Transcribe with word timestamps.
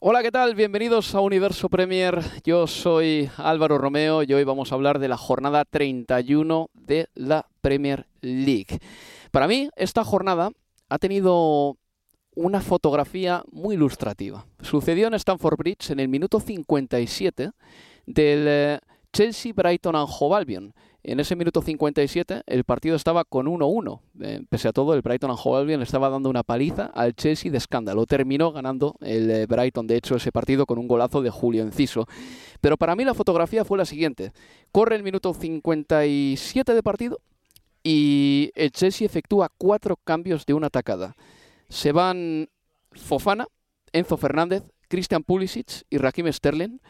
Hola, 0.00 0.22
¿qué 0.22 0.30
tal? 0.30 0.54
Bienvenidos 0.54 1.12
a 1.16 1.20
Universo 1.20 1.68
Premier. 1.68 2.20
Yo 2.44 2.68
soy 2.68 3.28
Álvaro 3.36 3.78
Romeo 3.78 4.22
y 4.22 4.32
hoy 4.32 4.44
vamos 4.44 4.70
a 4.70 4.76
hablar 4.76 5.00
de 5.00 5.08
la 5.08 5.16
jornada 5.16 5.64
31 5.64 6.70
de 6.72 7.08
la 7.14 7.48
Premier 7.60 8.06
League. 8.20 8.78
Para 9.32 9.48
mí, 9.48 9.68
esta 9.74 10.04
jornada 10.04 10.52
ha 10.88 10.98
tenido 10.98 11.78
una 12.36 12.60
fotografía 12.60 13.42
muy 13.50 13.74
ilustrativa. 13.74 14.46
Sucedió 14.60 15.08
en 15.08 15.14
Stamford 15.14 15.56
Bridge 15.56 15.90
en 15.90 15.98
el 15.98 16.06
minuto 16.06 16.38
57 16.38 17.50
del 18.06 18.44
eh, 18.46 18.78
Chelsea 19.12 19.52
Brighton 19.52 19.96
and 19.96 20.08
Hove 20.08 20.36
Albion. 20.36 20.74
En 21.02 21.20
ese 21.20 21.36
minuto 21.36 21.62
57 21.62 22.42
el 22.46 22.64
partido 22.64 22.96
estaba 22.96 23.24
con 23.24 23.46
1-1. 23.46 24.00
Eh, 24.20 24.42
pese 24.48 24.68
a 24.68 24.72
todo, 24.72 24.94
el 24.94 25.02
Brighton 25.02 25.30
and 25.30 25.40
Hove 25.42 25.58
Albion 25.58 25.82
estaba 25.82 26.08
dando 26.10 26.28
una 26.28 26.42
paliza 26.42 26.86
al 26.86 27.14
Chelsea 27.14 27.50
de 27.50 27.58
escándalo. 27.58 28.04
Terminó 28.06 28.52
ganando 28.52 28.96
el 29.00 29.30
eh, 29.30 29.46
Brighton, 29.46 29.86
de 29.86 29.96
hecho, 29.96 30.16
ese 30.16 30.32
partido 30.32 30.66
con 30.66 30.78
un 30.78 30.88
golazo 30.88 31.22
de 31.22 31.30
Julio 31.30 31.62
Enciso. 31.62 32.06
Pero 32.60 32.76
para 32.76 32.96
mí 32.96 33.04
la 33.04 33.14
fotografía 33.14 33.64
fue 33.64 33.78
la 33.78 33.84
siguiente. 33.84 34.32
Corre 34.72 34.96
el 34.96 35.02
minuto 35.02 35.32
57 35.32 36.74
de 36.74 36.82
partido 36.82 37.20
y 37.82 38.50
el 38.54 38.72
Chelsea 38.72 39.06
efectúa 39.06 39.50
cuatro 39.56 39.96
cambios 40.04 40.44
de 40.44 40.54
una 40.54 40.66
atacada 40.66 41.14
se 41.68 41.92
van 41.92 42.48
Fofana, 42.92 43.46
Enzo 43.92 44.16
Fernández, 44.16 44.62
Christian 44.88 45.22
Pulisic 45.22 45.84
y 45.90 45.98
Rakim 45.98 46.30
Sterling. 46.32 46.80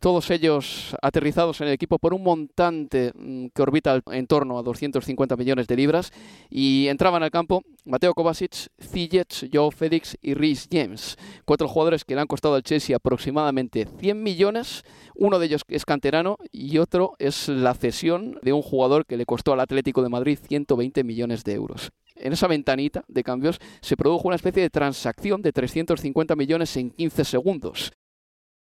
Todos 0.00 0.30
ellos 0.30 0.96
aterrizados 1.02 1.60
en 1.60 1.66
el 1.66 1.74
equipo 1.74 1.98
por 1.98 2.14
un 2.14 2.22
montante 2.22 3.12
mm, 3.14 3.48
que 3.54 3.60
orbita 3.60 4.00
en 4.12 4.26
torno 4.26 4.58
a 4.58 4.62
250 4.62 5.36
millones 5.36 5.66
de 5.66 5.76
libras. 5.76 6.10
Y 6.48 6.88
entraban 6.88 7.22
al 7.22 7.30
campo 7.30 7.62
Mateo 7.84 8.14
Kovacic, 8.14 8.70
Ziyech, 8.80 9.50
Joe 9.52 9.70
Félix 9.70 10.16
y 10.22 10.32
Rhys 10.32 10.68
James. 10.72 11.18
Cuatro 11.44 11.68
jugadores 11.68 12.06
que 12.06 12.14
le 12.14 12.22
han 12.22 12.26
costado 12.26 12.54
al 12.54 12.62
Chelsea 12.62 12.96
aproximadamente 12.96 13.86
100 13.98 14.22
millones. 14.22 14.84
Uno 15.14 15.38
de 15.38 15.44
ellos 15.44 15.64
es 15.68 15.84
canterano 15.84 16.38
y 16.50 16.78
otro 16.78 17.14
es 17.18 17.48
la 17.48 17.74
cesión 17.74 18.38
de 18.40 18.54
un 18.54 18.62
jugador 18.62 19.04
que 19.04 19.18
le 19.18 19.26
costó 19.26 19.52
al 19.52 19.60
Atlético 19.60 20.02
de 20.02 20.08
Madrid 20.08 20.38
120 20.40 21.04
millones 21.04 21.44
de 21.44 21.52
euros 21.52 21.90
en 22.16 22.32
esa 22.32 22.46
ventanita 22.46 23.02
de 23.08 23.24
cambios 23.24 23.58
se 23.80 23.96
produjo 23.96 24.28
una 24.28 24.36
especie 24.36 24.62
de 24.62 24.70
transacción 24.70 25.42
de 25.42 25.52
350 25.52 26.36
millones 26.36 26.76
en 26.76 26.90
15 26.90 27.24
segundos. 27.24 27.92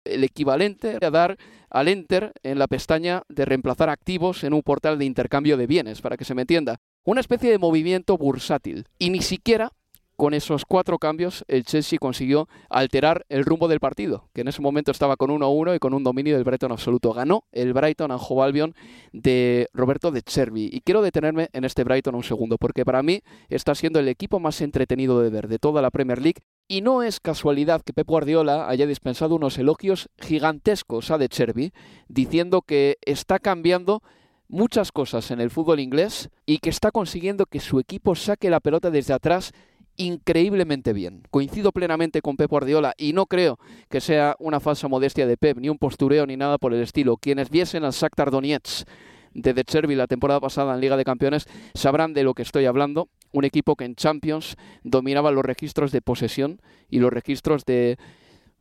El 0.10 0.24
equivalente 0.24 0.98
a 1.02 1.10
dar 1.12 1.38
al 1.70 1.88
enter 1.88 2.34
en 2.44 2.60
la 2.60 2.68
pestaña 2.68 3.24
de 3.30 3.46
reemplazar 3.46 3.90
activos 3.90 4.44
en 4.44 4.54
un 4.54 4.62
portal 4.62 4.98
de 4.98 5.06
intercambio 5.06 5.58
de 5.58 5.68
bienes, 5.68 6.02
para 6.02 6.18
que 6.18 6.26
se 6.26 6.36
me 6.36 6.42
entienda. 6.42 6.78
Una 7.04 7.22
especie 7.22 7.52
de 7.52 7.58
movimiento 7.58 8.18
bursátil. 8.18 8.86
Y 8.98 9.10
ni 9.10 9.22
siquiera 9.22 9.72
con 10.20 10.34
esos 10.34 10.66
cuatro 10.66 11.00
cambios, 11.00 11.46
el 11.48 11.64
Chelsea 11.64 11.98
consiguió 11.98 12.50
alterar 12.70 13.26
el 13.30 13.46
rumbo 13.46 13.70
del 13.70 13.80
partido, 13.80 14.28
que 14.34 14.42
en 14.42 14.50
ese 14.50 14.62
momento 14.62 14.92
estaba 14.92 15.16
con 15.16 15.30
1-1 15.30 15.78
y 15.78 15.80
con 15.80 15.94
un 15.94 16.04
dominio 16.04 16.36
del 16.36 16.44
Brighton 16.44 16.74
absoluto. 16.74 17.14
Ganó 17.14 17.46
el 17.54 17.72
Brighton 17.72 18.12
Hove 18.12 18.44
Albion 18.44 18.76
de 19.14 19.70
Roberto 19.74 20.12
de 20.12 20.22
Chervi. 20.22 20.70
Y 20.74 20.82
quiero 20.82 21.02
detenerme 21.02 21.48
en 21.54 21.64
este 21.64 21.86
Brighton 21.86 22.16
un 22.16 22.26
segundo, 22.26 22.58
porque 22.58 22.84
para 22.84 23.02
mí 23.02 23.22
está 23.48 23.74
siendo 23.76 23.98
el 23.98 24.10
equipo 24.10 24.42
más 24.42 24.60
entretenido 24.60 25.22
de 25.22 25.30
ver 25.30 25.48
de 25.48 25.58
toda 25.58 25.82
la 25.82 25.90
Premier 25.90 26.22
League. 26.22 26.42
Y 26.68 26.82
no 26.82 27.02
es 27.02 27.22
casualidad 27.22 27.82
que 27.82 27.94
Pep 27.94 28.06
Guardiola 28.06 28.68
haya 28.68 28.88
dispensado 28.88 29.36
unos 29.36 29.58
elogios 29.58 30.10
gigantescos 30.20 31.12
a 31.12 31.18
De 31.18 31.30
Chervi, 31.30 31.72
diciendo 32.10 32.62
que 32.62 32.98
está 33.04 33.40
cambiando 33.40 34.04
muchas 34.50 34.92
cosas 34.92 35.32
en 35.32 35.40
el 35.40 35.52
fútbol 35.52 35.80
inglés 35.80 36.30
y 36.46 36.58
que 36.58 36.72
está 36.72 36.92
consiguiendo 36.92 37.46
que 37.46 37.62
su 37.62 37.80
equipo 37.80 38.16
saque 38.16 38.50
la 38.50 38.60
pelota 38.60 38.92
desde 38.92 39.14
atrás 39.14 39.54
increíblemente 40.00 40.94
bien. 40.94 41.24
Coincido 41.30 41.72
plenamente 41.72 42.22
con 42.22 42.38
Pep 42.38 42.50
Guardiola 42.50 42.96
y 42.98 43.14
no 43.14 43.28
creo 43.28 43.60
que 43.90 44.02
sea 44.02 44.36
una 44.40 44.60
falsa 44.60 44.88
modestia 44.88 45.28
de 45.28 45.38
Pep, 45.38 45.58
ni 45.58 45.70
un 45.70 45.78
postureo 45.78 46.26
ni 46.26 46.38
nada 46.38 46.58
por 46.58 46.74
el 46.74 46.82
estilo. 46.82 47.18
Quienes 47.18 47.50
viesen 47.50 47.84
al 47.84 47.92
Shakhtar 47.92 48.32
Donetsk 48.32 48.88
de 49.34 49.54
De 49.54 49.64
Chervi 49.64 49.96
la 49.96 50.08
temporada 50.08 50.40
pasada 50.40 50.74
en 50.74 50.82
Liga 50.82 50.98
de 50.98 51.04
Campeones 51.04 51.48
sabrán 51.74 52.14
de 52.14 52.24
lo 52.24 52.34
que 52.34 52.42
estoy 52.42 52.66
hablando. 52.66 53.10
Un 53.32 53.44
equipo 53.44 53.76
que 53.76 53.86
en 53.86 53.96
Champions 53.96 54.56
dominaba 54.84 55.32
los 55.32 55.46
registros 55.46 55.92
de 55.92 56.02
posesión 56.02 56.62
y 56.90 57.00
los 57.00 57.12
registros 57.12 57.66
de 57.66 57.98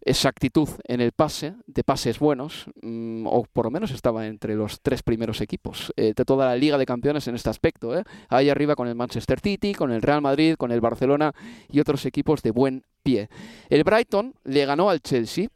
exactitud 0.00 0.68
en 0.84 1.00
el 1.00 1.12
pase, 1.12 1.54
de 1.66 1.84
pases 1.84 2.18
buenos, 2.18 2.66
mm, 2.82 3.26
o 3.26 3.44
por 3.44 3.66
lo 3.66 3.70
menos 3.70 3.90
estaba 3.90 4.26
entre 4.26 4.54
los 4.54 4.80
tres 4.80 5.02
primeros 5.02 5.40
equipos 5.40 5.92
eh, 5.96 6.12
de 6.14 6.24
toda 6.24 6.46
la 6.46 6.56
Liga 6.56 6.78
de 6.78 6.86
Campeones 6.86 7.26
en 7.28 7.34
este 7.34 7.50
aspecto. 7.50 7.96
¿eh? 7.96 8.04
Ahí 8.28 8.48
arriba 8.50 8.76
con 8.76 8.88
el 8.88 8.94
Manchester 8.94 9.40
City, 9.40 9.74
con 9.74 9.92
el 9.92 10.02
Real 10.02 10.22
Madrid, 10.22 10.54
con 10.56 10.72
el 10.72 10.80
Barcelona 10.80 11.34
y 11.68 11.80
otros 11.80 12.06
equipos 12.06 12.42
de 12.42 12.50
buen 12.50 12.84
pie. 13.02 13.28
El 13.68 13.84
Brighton 13.84 14.34
le 14.44 14.64
ganó 14.66 14.90
al 14.90 15.00
Chelsea 15.00 15.48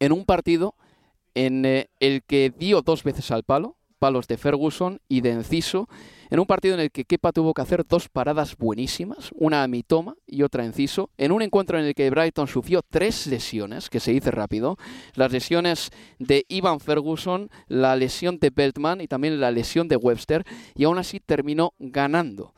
en 0.00 0.12
un 0.12 0.24
partido 0.24 0.74
en 1.34 1.64
eh, 1.64 1.88
el 2.00 2.22
que 2.22 2.52
dio 2.56 2.82
dos 2.82 3.04
veces 3.04 3.30
al 3.30 3.44
palo, 3.44 3.76
palos 3.98 4.26
de 4.26 4.36
Ferguson 4.36 5.00
y 5.08 5.20
de 5.20 5.30
Enciso, 5.30 5.88
en 6.32 6.40
un 6.40 6.46
partido 6.46 6.72
en 6.72 6.80
el 6.80 6.90
que 6.90 7.04
Kepa 7.04 7.30
tuvo 7.30 7.52
que 7.52 7.60
hacer 7.60 7.86
dos 7.86 8.08
paradas 8.08 8.56
buenísimas, 8.56 9.32
una 9.34 9.62
a 9.62 9.68
Mitoma 9.68 10.16
y 10.26 10.44
otra 10.44 10.62
a 10.62 10.66
Enciso, 10.66 11.10
en 11.18 11.30
un 11.30 11.42
encuentro 11.42 11.78
en 11.78 11.84
el 11.84 11.94
que 11.94 12.08
Brighton 12.08 12.48
sufrió 12.48 12.80
tres 12.80 13.26
lesiones, 13.26 13.90
que 13.90 14.00
se 14.00 14.12
dice 14.12 14.30
rápido, 14.30 14.78
las 15.14 15.30
lesiones 15.30 15.90
de 16.18 16.46
Ivan 16.48 16.80
Ferguson, 16.80 17.50
la 17.68 17.96
lesión 17.96 18.38
de 18.38 18.48
Beltman 18.48 19.02
y 19.02 19.08
también 19.08 19.40
la 19.40 19.50
lesión 19.50 19.88
de 19.88 19.96
Webster, 19.96 20.46
y 20.74 20.84
aún 20.84 20.96
así 20.96 21.20
terminó 21.20 21.74
ganando 21.78 22.54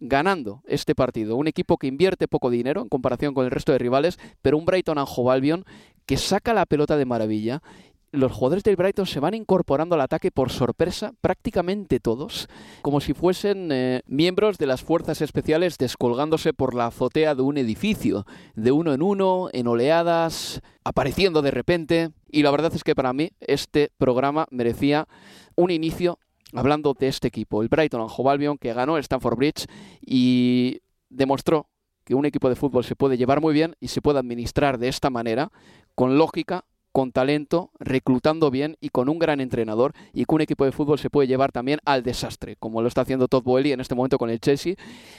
ganando 0.00 0.62
este 0.68 0.94
partido. 0.94 1.34
Un 1.34 1.48
equipo 1.48 1.76
que 1.76 1.88
invierte 1.88 2.28
poco 2.28 2.50
dinero 2.50 2.82
en 2.82 2.88
comparación 2.88 3.34
con 3.34 3.44
el 3.44 3.50
resto 3.50 3.72
de 3.72 3.78
rivales, 3.78 4.16
pero 4.42 4.56
un 4.56 4.64
Brighton 4.64 4.96
Anjo 4.96 5.32
Albion 5.32 5.64
que 6.06 6.16
saca 6.16 6.54
la 6.54 6.66
pelota 6.66 6.96
de 6.96 7.04
maravilla 7.04 7.62
los 8.10 8.32
jugadores 8.32 8.64
del 8.64 8.76
Brighton 8.76 9.06
se 9.06 9.20
van 9.20 9.34
incorporando 9.34 9.94
al 9.94 10.00
ataque 10.00 10.30
por 10.30 10.50
sorpresa, 10.50 11.12
prácticamente 11.20 12.00
todos, 12.00 12.48
como 12.82 13.00
si 13.00 13.12
fuesen 13.12 13.70
eh, 13.70 14.02
miembros 14.06 14.58
de 14.58 14.66
las 14.66 14.82
fuerzas 14.82 15.20
especiales 15.20 15.78
descolgándose 15.78 16.52
por 16.54 16.74
la 16.74 16.86
azotea 16.86 17.34
de 17.34 17.42
un 17.42 17.58
edificio, 17.58 18.24
de 18.54 18.72
uno 18.72 18.92
en 18.92 19.02
uno, 19.02 19.48
en 19.52 19.66
oleadas, 19.66 20.60
apareciendo 20.84 21.42
de 21.42 21.50
repente. 21.50 22.10
Y 22.30 22.42
la 22.42 22.50
verdad 22.50 22.74
es 22.74 22.84
que 22.84 22.94
para 22.94 23.12
mí 23.12 23.30
este 23.40 23.90
programa 23.98 24.46
merecía 24.50 25.06
un 25.54 25.70
inicio 25.70 26.18
hablando 26.54 26.94
de 26.94 27.08
este 27.08 27.28
equipo, 27.28 27.62
el 27.62 27.68
Brighton 27.68 28.06
Hove 28.08 28.30
Albion, 28.30 28.58
que 28.58 28.72
ganó 28.72 28.96
el 28.96 29.02
Stamford 29.02 29.36
Bridge 29.36 29.66
y 30.00 30.80
demostró 31.10 31.68
que 32.04 32.14
un 32.14 32.24
equipo 32.24 32.48
de 32.48 32.56
fútbol 32.56 32.84
se 32.84 32.96
puede 32.96 33.18
llevar 33.18 33.42
muy 33.42 33.52
bien 33.52 33.76
y 33.80 33.88
se 33.88 34.00
puede 34.00 34.18
administrar 34.18 34.78
de 34.78 34.88
esta 34.88 35.10
manera, 35.10 35.52
con 35.94 36.16
lógica, 36.16 36.64
con 36.98 37.12
talento, 37.12 37.70
reclutando 37.78 38.50
bien 38.50 38.76
y 38.80 38.88
con 38.88 39.08
un 39.08 39.20
gran 39.20 39.40
entrenador 39.40 39.92
y 40.12 40.24
que 40.24 40.34
un 40.34 40.40
equipo 40.40 40.64
de 40.64 40.72
fútbol 40.72 40.98
se 40.98 41.10
puede 41.10 41.28
llevar 41.28 41.52
también 41.52 41.78
al 41.84 42.02
desastre, 42.02 42.56
como 42.56 42.82
lo 42.82 42.88
está 42.88 43.02
haciendo 43.02 43.28
Todd 43.28 43.44
Boehly 43.44 43.70
en 43.70 43.78
este 43.78 43.94
momento 43.94 44.18
con 44.18 44.30
el 44.30 44.40
Chelsea, 44.40 44.74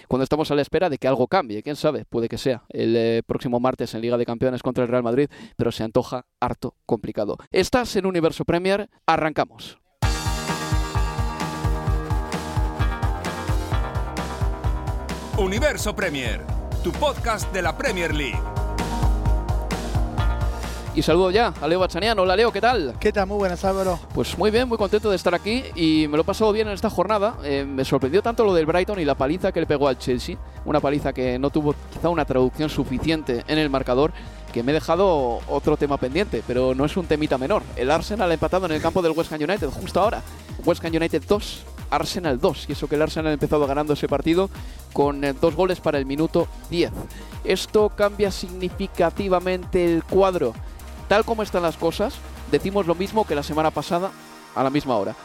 cuando 0.10 0.26
estamos 0.26 0.52
a 0.52 0.56
la 0.56 0.62
espera 0.62 0.90
de 0.90 0.98
que 0.98 1.08
algo 1.08 1.28
cambie. 1.28 1.64
Quién 1.64 1.78
sabe, 1.78 2.04
puede 2.04 2.28
que 2.28 2.38
sea 2.38 2.64
el 2.68 2.98
eh, 2.98 3.24
próximo 3.26 3.62
martes 3.62 3.94
en 3.94 4.02
Liga 4.02 4.18
de 4.18 4.26
Campeones 4.26 4.62
contra 4.62 4.84
el 4.84 4.90
Real 4.90 5.04
Madrid, 5.04 5.30
pero 5.56 5.72
se 5.72 5.86
antoja 5.86 6.26
harto 6.42 6.76
complicado. 6.86 7.38
Estás 7.50 7.96
en 7.96 8.06
Universo 8.06 8.44
Premier, 8.44 8.90
arrancamos. 9.06 9.80
Universo 15.38 15.96
Premier, 15.96 16.42
tu 16.84 16.92
podcast 16.92 17.54
de 17.54 17.62
la 17.62 17.78
Premier 17.78 18.14
League. 18.14 18.59
Y 20.96 21.04
saludo 21.04 21.30
ya 21.32 21.54
a 21.62 21.68
Leo 21.68 21.80
Bachanian. 21.80 22.18
Hola 22.18 22.36
Leo, 22.36 22.52
¿qué 22.52 22.60
tal? 22.60 22.96
¿Qué 23.00 23.14
tal? 23.14 23.28
Muy 23.28 23.38
buenas, 23.38 23.64
Álvaro. 23.64 24.00
Pues 24.14 24.38
muy 24.38 24.50
bien, 24.50 24.68
muy 24.68 24.78
contento 24.78 25.10
de 25.10 25.16
estar 25.16 25.34
aquí 25.36 25.64
y 25.76 26.08
me 26.10 26.18
lo 26.18 26.24
he 26.24 26.26
pasado 26.26 26.52
bien 26.52 26.68
en 26.68 26.74
esta 26.74 26.90
jornada. 26.90 27.38
Eh, 27.44 27.64
me 27.64 27.86
sorprendió 27.86 28.22
tanto 28.22 28.44
lo 28.44 28.54
del 28.54 28.66
Brighton 28.66 29.00
y 29.00 29.06
la 29.06 29.16
paliza 29.16 29.52
que 29.52 29.60
le 29.60 29.68
pegó 29.68 29.88
al 29.88 29.98
Chelsea. 30.00 30.36
Una 30.66 30.80
paliza 30.80 31.14
que 31.14 31.38
no 31.38 31.52
tuvo 31.52 31.76
quizá 31.94 32.10
una 32.10 32.26
traducción 32.26 32.70
suficiente 32.70 33.44
en 33.48 33.60
el 33.60 33.70
marcador 33.70 34.12
que 34.52 34.64
me 34.64 34.72
he 34.72 34.74
dejado 34.74 35.40
otro 35.48 35.78
tema 35.78 35.98
pendiente, 35.98 36.44
pero 36.46 36.74
no 36.74 36.86
es 36.86 36.98
un 36.98 37.06
temita 37.06 37.38
menor. 37.38 37.62
El 37.76 37.92
Arsenal 37.92 38.32
ha 38.32 38.34
empatado 38.34 38.66
en 38.66 38.72
el 38.72 38.82
campo 38.82 39.02
del 39.02 39.14
West 39.14 39.32
Ham 39.32 39.42
United 39.42 39.70
justo 39.70 40.02
ahora. 40.02 40.24
West 40.66 40.84
Ham 40.84 40.94
United 40.96 41.24
2, 41.28 41.64
Arsenal 41.92 42.40
2. 42.40 42.66
Y 42.68 42.72
eso 42.72 42.88
que 42.88 42.96
el 42.96 43.04
Arsenal 43.04 43.30
ha 43.30 43.34
empezado 43.34 43.66
ganando 43.68 43.94
ese 43.94 44.08
partido 44.08 44.50
con 44.92 45.24
eh, 45.24 45.34
dos 45.34 45.56
goles 45.56 45.80
para 45.80 46.00
el 46.00 46.06
minuto 46.06 46.48
10. 46.72 46.92
Esto 47.44 47.90
cambia 47.96 48.32
significativamente 48.32 49.86
el 49.86 50.04
cuadro. 50.04 50.54
Tal 51.10 51.26
como 51.26 51.42
están 51.42 51.64
las 51.64 51.76
cosas, 51.76 52.14
decimos 52.52 52.86
lo 52.86 52.94
mismo 52.94 53.26
que 53.26 53.34
la 53.34 53.42
semana 53.42 53.72
pasada 53.72 54.12
a 54.54 54.64
la 54.64 54.70
misma 54.70 54.96
hora. 54.96 55.16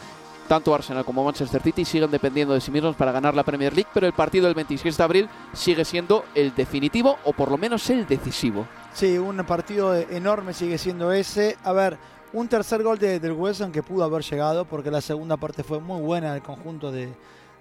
Tanto 0.49 0.75
Arsenal 0.75 1.05
como 1.05 1.23
Manchester 1.23 1.61
City 1.61 1.85
siguen 1.85 2.11
dependiendo 2.11 2.55
de 2.55 2.63
sí 2.63 2.71
mismos 2.71 2.97
para 2.97 3.13
ganar 3.13 3.35
la 3.35 3.43
Premier 3.43 3.75
League, 3.75 3.91
pero 3.93 4.07
el 4.07 4.15
partido 4.15 4.47
del 4.47 4.55
26 4.55 4.97
de 4.97 5.05
abril 5.05 5.29
sigue 5.53 5.85
siendo 5.85 6.25
el 6.35 6.55
definitivo 6.55 7.19
o 7.25 7.35
por 7.35 7.51
lo 7.51 7.59
menos 7.59 7.91
el 7.91 8.07
decisivo. 8.07 8.67
Sí, 8.95 9.19
un 9.19 9.37
partido 9.45 9.95
enorme 9.95 10.55
sigue 10.55 10.79
siendo 10.79 11.13
ese. 11.13 11.59
A 11.65 11.75
ver, 11.75 11.99
un 12.33 12.49
tercer 12.49 12.83
gol 12.83 12.99
de, 12.99 13.21
del 13.21 13.37
Ham 13.61 13.71
que 13.71 13.83
pudo 13.83 14.05
haber 14.05 14.23
llegado 14.23 14.65
porque 14.65 14.91
la 14.91 15.03
segunda 15.03 15.37
parte 15.37 15.63
fue 15.65 15.81
muy 15.81 16.01
buena 16.01 16.33
del 16.33 16.43
conjunto 16.43 16.93
de, 16.93 17.13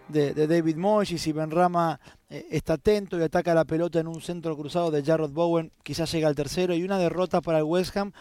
David 0.09 0.75
Moyes 0.75 1.25
y 1.27 1.31
Benrama 1.31 1.99
eh, 2.29 2.47
está 2.51 2.73
atento 2.73 3.17
y 3.17 3.23
ataca 3.23 3.53
la 3.53 3.65
pelota 3.65 3.99
en 3.99 4.07
un 4.07 4.21
centro 4.21 4.55
cruzado 4.57 4.91
de 4.91 5.03
Jarrod 5.03 5.31
Bowen, 5.31 5.71
quizás 5.83 6.11
llega 6.11 6.27
al 6.27 6.35
tercero 6.35 6.73
y 6.73 6.83
una 6.83 6.97
derrota 6.97 7.41
para 7.41 7.59
el 7.59 7.63
West 7.63 7.95
Ham 7.97 8.11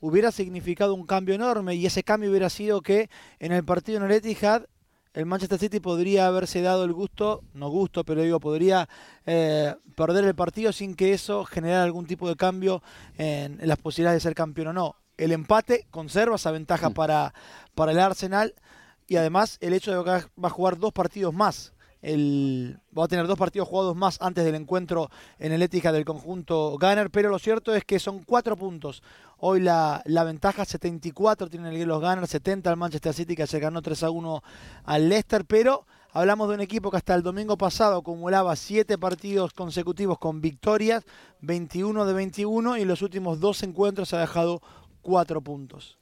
hubiera 0.00 0.32
significado 0.32 0.94
un 0.94 1.06
cambio 1.06 1.34
enorme 1.34 1.74
y 1.74 1.86
ese 1.86 2.02
cambio 2.02 2.30
hubiera 2.30 2.50
sido 2.50 2.80
que 2.80 3.08
en 3.38 3.52
el 3.52 3.64
partido 3.64 3.98
en 3.98 4.04
el 4.04 4.12
Etihad 4.12 4.64
el 5.14 5.26
Manchester 5.26 5.58
City 5.58 5.78
podría 5.78 6.26
haberse 6.26 6.62
dado 6.62 6.84
el 6.84 6.92
gusto, 6.92 7.42
no 7.52 7.68
gusto, 7.68 8.02
pero 8.02 8.22
digo, 8.22 8.40
podría 8.40 8.88
eh, 9.26 9.74
perder 9.94 10.24
el 10.24 10.34
partido 10.34 10.72
sin 10.72 10.94
que 10.94 11.12
eso 11.12 11.44
generara 11.44 11.84
algún 11.84 12.06
tipo 12.06 12.28
de 12.28 12.36
cambio 12.36 12.82
en, 13.18 13.58
las 13.62 13.78
posibilidades 13.78 14.22
de 14.22 14.28
ser 14.28 14.34
campeón 14.34 14.68
o 14.68 14.72
no. 14.72 14.96
El 15.18 15.32
empate 15.32 15.86
conserva 15.90 16.36
esa 16.36 16.50
ventaja 16.50 16.88
mm. 16.88 16.94
para, 16.94 17.34
para 17.74 17.92
el 17.92 18.00
Arsenal 18.00 18.54
y 19.12 19.16
además 19.16 19.58
el 19.60 19.74
hecho 19.74 19.90
de 19.92 20.02
que 20.02 20.26
va 20.42 20.48
a 20.48 20.50
jugar 20.50 20.78
dos 20.78 20.90
partidos 20.90 21.34
más. 21.34 21.74
El, 22.00 22.80
va 22.98 23.04
a 23.04 23.08
tener 23.08 23.26
dos 23.26 23.38
partidos 23.38 23.68
jugados 23.68 23.94
más 23.94 24.16
antes 24.22 24.42
del 24.42 24.54
encuentro 24.54 25.10
en 25.38 25.52
el 25.52 25.62
ética 25.62 25.92
del 25.92 26.06
conjunto 26.06 26.78
Gunner, 26.80 27.10
pero 27.10 27.28
lo 27.28 27.38
cierto 27.38 27.74
es 27.74 27.84
que 27.84 27.98
son 27.98 28.24
cuatro 28.24 28.56
puntos. 28.56 29.02
Hoy 29.36 29.60
la, 29.60 30.02
la 30.06 30.24
ventaja 30.24 30.64
74 30.64 31.48
tienen 31.50 31.86
los 31.86 32.00
Gunners, 32.00 32.30
70 32.30 32.70
al 32.70 32.78
Manchester 32.78 33.12
City 33.12 33.36
que 33.36 33.46
se 33.46 33.60
ganó 33.60 33.82
3 33.82 34.02
a 34.02 34.10
1 34.10 34.42
al 34.84 35.08
Leicester, 35.10 35.44
pero 35.44 35.84
hablamos 36.12 36.48
de 36.48 36.54
un 36.54 36.60
equipo 36.62 36.90
que 36.90 36.96
hasta 36.96 37.14
el 37.14 37.22
domingo 37.22 37.58
pasado 37.58 37.98
acumulaba 37.98 38.56
siete 38.56 38.96
partidos 38.96 39.52
consecutivos 39.52 40.18
con 40.18 40.40
victorias, 40.40 41.04
21 41.42 42.06
de 42.06 42.12
21 42.14 42.78
y 42.78 42.82
en 42.82 42.88
los 42.88 43.02
últimos 43.02 43.40
dos 43.40 43.62
encuentros 43.62 44.14
ha 44.14 44.20
dejado 44.20 44.62
cuatro 45.02 45.42
puntos. 45.42 45.98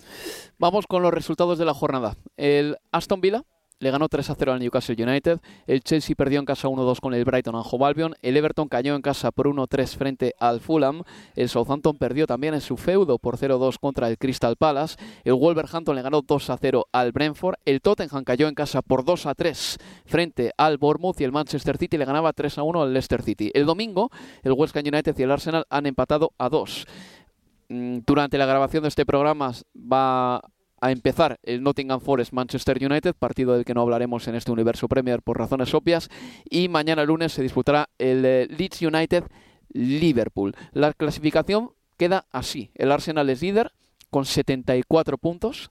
Vamos 0.58 0.87
con 0.87 1.02
los 1.02 1.12
resultados 1.12 1.58
de 1.58 1.64
la 1.64 1.75
jornada. 1.75 2.17
El 2.37 2.76
Aston 2.93 3.20
Villa 3.20 3.44
le 3.81 3.91
ganó 3.91 4.11
3 4.11 4.29
a 4.29 4.35
0 4.35 4.52
al 4.52 4.61
Newcastle 4.61 5.02
United. 5.02 5.41
El 5.67 5.81
Chelsea 5.81 6.14
perdió 6.14 6.38
en 6.38 6.44
casa 6.44 6.69
1-2 6.69 7.00
con 7.00 7.14
el 7.14 7.25
Brighton 7.25 7.56
and 7.56 7.64
Hove 7.69 7.87
Albion. 7.87 8.14
El 8.20 8.37
Everton 8.37 8.69
cayó 8.69 8.94
en 8.94 9.00
casa 9.00 9.31
por 9.31 9.47
1-3 9.49 9.97
frente 9.97 10.35
al 10.38 10.61
Fulham. 10.61 11.02
El 11.35 11.49
Southampton 11.49 11.97
perdió 11.97 12.26
también 12.26 12.52
en 12.52 12.61
su 12.61 12.76
feudo 12.76 13.19
por 13.19 13.38
0-2 13.38 13.79
contra 13.81 14.08
el 14.08 14.19
Crystal 14.19 14.56
Palace. 14.56 14.97
El 15.25 15.32
Wolverhampton 15.32 15.97
le 15.97 16.02
ganó 16.02 16.20
2 16.20 16.50
a 16.50 16.58
0 16.58 16.88
al 16.93 17.12
Brentford. 17.12 17.55
El 17.64 17.81
Tottenham 17.81 18.23
cayó 18.25 18.49
en 18.49 18.55
casa 18.55 18.82
por 18.82 19.02
2 19.02 19.25
a 19.25 19.35
3 19.35 19.79
frente 20.05 20.52
al 20.58 20.76
Bournemouth 20.76 21.19
y 21.19 21.25
el 21.25 21.32
Manchester 21.32 21.79
City 21.79 21.97
le 21.97 22.05
ganaba 22.05 22.35
3 22.35 22.58
a 22.58 22.62
1 22.62 22.82
al 22.82 22.93
Leicester 22.93 23.23
City. 23.23 23.50
El 23.55 23.64
domingo, 23.64 24.11
el 24.43 24.52
West 24.52 24.76
Ham 24.76 24.85
United 24.87 25.19
y 25.19 25.23
el 25.23 25.31
Arsenal 25.31 25.64
han 25.70 25.87
empatado 25.87 26.32
a 26.37 26.50
2 26.50 26.87
mm, 26.87 27.19
durante 27.70 28.37
la 28.37 28.46
grabación 28.46 28.82
de 28.82 28.88
este 28.88 29.06
programa 29.06 29.52
va 29.76 30.43
a 30.81 30.90
empezar 30.90 31.38
el 31.44 31.62
Nottingham 31.62 32.00
Forest 32.00 32.32
Manchester 32.32 32.84
United, 32.84 33.14
partido 33.14 33.55
del 33.55 33.64
que 33.64 33.75
no 33.75 33.82
hablaremos 33.82 34.26
en 34.26 34.34
este 34.34 34.50
universo 34.50 34.88
Premier 34.88 35.22
por 35.22 35.38
razones 35.38 35.72
obvias, 35.72 36.08
y 36.49 36.69
mañana 36.69 37.05
lunes 37.05 37.32
se 37.32 37.43
disputará 37.43 37.88
el 37.99 38.25
eh, 38.25 38.49
Leeds 38.50 38.82
United 38.82 39.25
Liverpool. 39.72 40.55
La 40.72 40.93
clasificación 40.93 41.70
queda 41.96 42.26
así. 42.32 42.72
El 42.75 42.90
Arsenal 42.90 43.31
es 43.31 43.40
líder 43.40 43.73
con 44.11 44.25
74 44.25 45.19
puntos. 45.19 45.70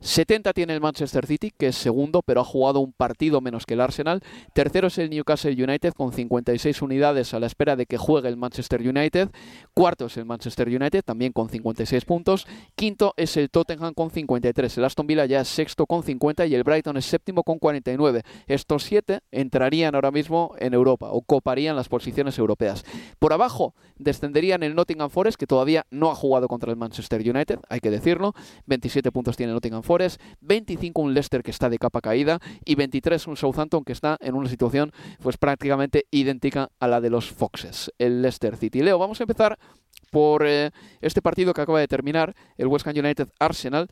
70 0.00 0.52
tiene 0.52 0.74
el 0.74 0.80
Manchester 0.80 1.26
City, 1.26 1.50
que 1.56 1.68
es 1.68 1.76
segundo, 1.76 2.20
pero 2.22 2.42
ha 2.42 2.44
jugado 2.44 2.80
un 2.80 2.92
partido 2.92 3.40
menos 3.40 3.64
que 3.64 3.74
el 3.74 3.80
Arsenal. 3.80 4.22
Tercero 4.52 4.88
es 4.88 4.98
el 4.98 5.08
Newcastle 5.08 5.52
United, 5.52 5.94
con 5.94 6.12
56 6.12 6.82
unidades 6.82 7.32
a 7.32 7.40
la 7.40 7.46
espera 7.46 7.76
de 7.76 7.86
que 7.86 7.96
juegue 7.96 8.28
el 8.28 8.36
Manchester 8.36 8.86
United. 8.86 9.30
Cuarto 9.72 10.06
es 10.06 10.16
el 10.18 10.26
Manchester 10.26 10.68
United, 10.68 11.02
también 11.02 11.32
con 11.32 11.48
56 11.48 12.04
puntos. 12.04 12.46
Quinto 12.74 13.14
es 13.16 13.36
el 13.38 13.48
Tottenham 13.48 13.94
con 13.94 14.10
53. 14.10 14.76
El 14.76 14.84
Aston 14.84 15.06
Villa 15.06 15.24
ya 15.24 15.40
es 15.40 15.48
sexto 15.48 15.86
con 15.86 16.02
50 16.02 16.46
y 16.46 16.54
el 16.54 16.62
Brighton 16.62 16.98
es 16.98 17.06
séptimo 17.06 17.42
con 17.42 17.58
49. 17.58 18.22
Estos 18.46 18.82
siete 18.82 19.20
entrarían 19.30 19.94
ahora 19.94 20.10
mismo 20.10 20.54
en 20.58 20.74
Europa 20.74 21.08
o 21.10 21.22
coparían 21.22 21.74
las 21.74 21.88
posiciones 21.88 22.38
europeas. 22.38 22.84
Por 23.18 23.32
abajo 23.32 23.74
descenderían 23.96 24.62
el 24.62 24.74
Nottingham 24.74 25.08
Forest, 25.08 25.38
que 25.38 25.46
todavía 25.46 25.86
no 25.90 26.10
ha 26.10 26.14
jugado 26.14 26.48
contra 26.48 26.70
el 26.70 26.76
Manchester 26.76 27.20
United, 27.20 27.60
hay 27.68 27.80
que 27.80 27.90
decirlo. 27.90 28.34
27 28.66 29.10
puntos 29.10 29.36
tiene 29.36 29.52
Nottingham 29.52 29.82
Forest, 29.86 30.20
25 30.40 31.00
un 31.00 31.14
Leicester 31.14 31.42
que 31.42 31.52
está 31.52 31.70
de 31.70 31.78
capa 31.78 32.00
caída 32.00 32.40
y 32.64 32.74
23 32.74 33.26
un 33.28 33.36
Southampton 33.36 33.84
que 33.84 33.92
está 33.92 34.18
en 34.20 34.34
una 34.34 34.48
situación 34.48 34.92
pues 35.22 35.36
prácticamente 35.38 36.06
idéntica 36.10 36.68
a 36.80 36.88
la 36.88 37.00
de 37.00 37.10
los 37.10 37.30
Foxes, 37.30 37.92
el 37.98 38.20
Leicester 38.20 38.56
City. 38.56 38.82
Leo, 38.82 38.98
vamos 38.98 39.20
a 39.20 39.24
empezar 39.24 39.58
por 40.10 40.44
eh, 40.46 40.70
este 41.00 41.22
partido 41.22 41.54
que 41.54 41.60
acaba 41.60 41.80
de 41.80 41.88
terminar, 41.88 42.34
el 42.56 42.66
West 42.66 42.86
Ham 42.86 42.96
United 42.98 43.28
Arsenal. 43.38 43.88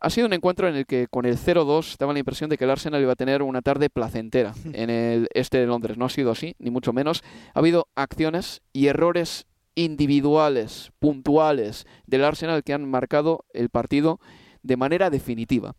Ha 0.00 0.10
sido 0.10 0.26
un 0.26 0.32
encuentro 0.32 0.68
en 0.68 0.74
el 0.74 0.86
que 0.86 1.06
con 1.06 1.24
el 1.24 1.38
0-2 1.38 1.96
daba 1.96 2.12
la 2.12 2.18
impresión 2.18 2.50
de 2.50 2.58
que 2.58 2.64
el 2.64 2.70
Arsenal 2.70 3.00
iba 3.00 3.12
a 3.12 3.16
tener 3.16 3.42
una 3.42 3.62
tarde 3.62 3.88
placentera 3.88 4.52
en 4.72 4.90
el 4.90 5.28
este 5.32 5.58
de 5.58 5.66
Londres. 5.66 5.96
No 5.96 6.06
ha 6.06 6.10
sido 6.10 6.30
así, 6.30 6.54
ni 6.58 6.70
mucho 6.70 6.92
menos. 6.92 7.22
Ha 7.54 7.60
habido 7.60 7.88
acciones 7.94 8.60
y 8.72 8.88
errores 8.88 9.46
individuales, 9.74 10.92
puntuales 10.98 11.86
del 12.06 12.24
Arsenal 12.24 12.62
que 12.62 12.74
han 12.74 12.88
marcado 12.88 13.44
el 13.54 13.70
partido 13.70 14.20
de 14.62 14.76
manera 14.76 15.10
definitiva. 15.10 15.74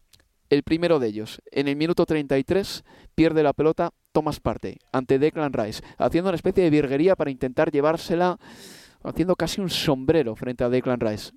El 0.49 0.63
primero 0.63 0.99
de 0.99 1.07
ellos, 1.07 1.41
en 1.51 1.67
el 1.67 1.75
minuto 1.75 2.05
33, 2.05 2.83
pierde 3.15 3.43
la 3.43 3.53
pelota 3.53 3.91
Thomas 4.11 4.39
Partey 4.39 4.77
ante 4.91 5.17
Declan 5.17 5.53
Rice, 5.53 5.83
haciendo 5.97 6.29
una 6.29 6.35
especie 6.35 6.63
de 6.63 6.69
virguería 6.69 7.15
para 7.15 7.31
intentar 7.31 7.71
llevársela, 7.71 8.37
haciendo 9.03 9.35
casi 9.35 9.61
un 9.61 9.69
sombrero 9.69 10.35
frente 10.35 10.63
a 10.63 10.69
Declan 10.69 10.99
Rice. 10.99 11.31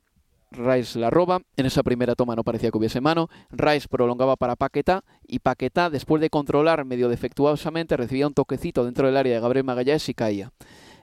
Rice 0.51 0.99
la 0.99 1.11
roba, 1.11 1.41
en 1.57 1.67
esa 1.67 1.83
primera 1.83 2.15
toma 2.15 2.37
no 2.37 2.45
parecía 2.45 2.71
que 2.71 2.79
hubiese 2.79 3.01
mano, 3.01 3.29
Rice 3.51 3.89
prolongaba 3.89 4.37
para 4.37 4.55
Paquetá 4.55 5.03
y 5.27 5.41
Paquetá, 5.41 5.91
después 5.91 6.21
de 6.21 6.31
controlar 6.31 6.85
medio 6.85 7.09
defectuosamente, 7.09 7.97
recibía 7.97 8.27
un 8.27 8.35
toquecito 8.35 8.85
dentro 8.85 9.07
del 9.07 9.17
área 9.17 9.35
de 9.35 9.41
Gabriel 9.41 9.65
Magallanes 9.65 10.09
y 10.09 10.15
caía. 10.15 10.53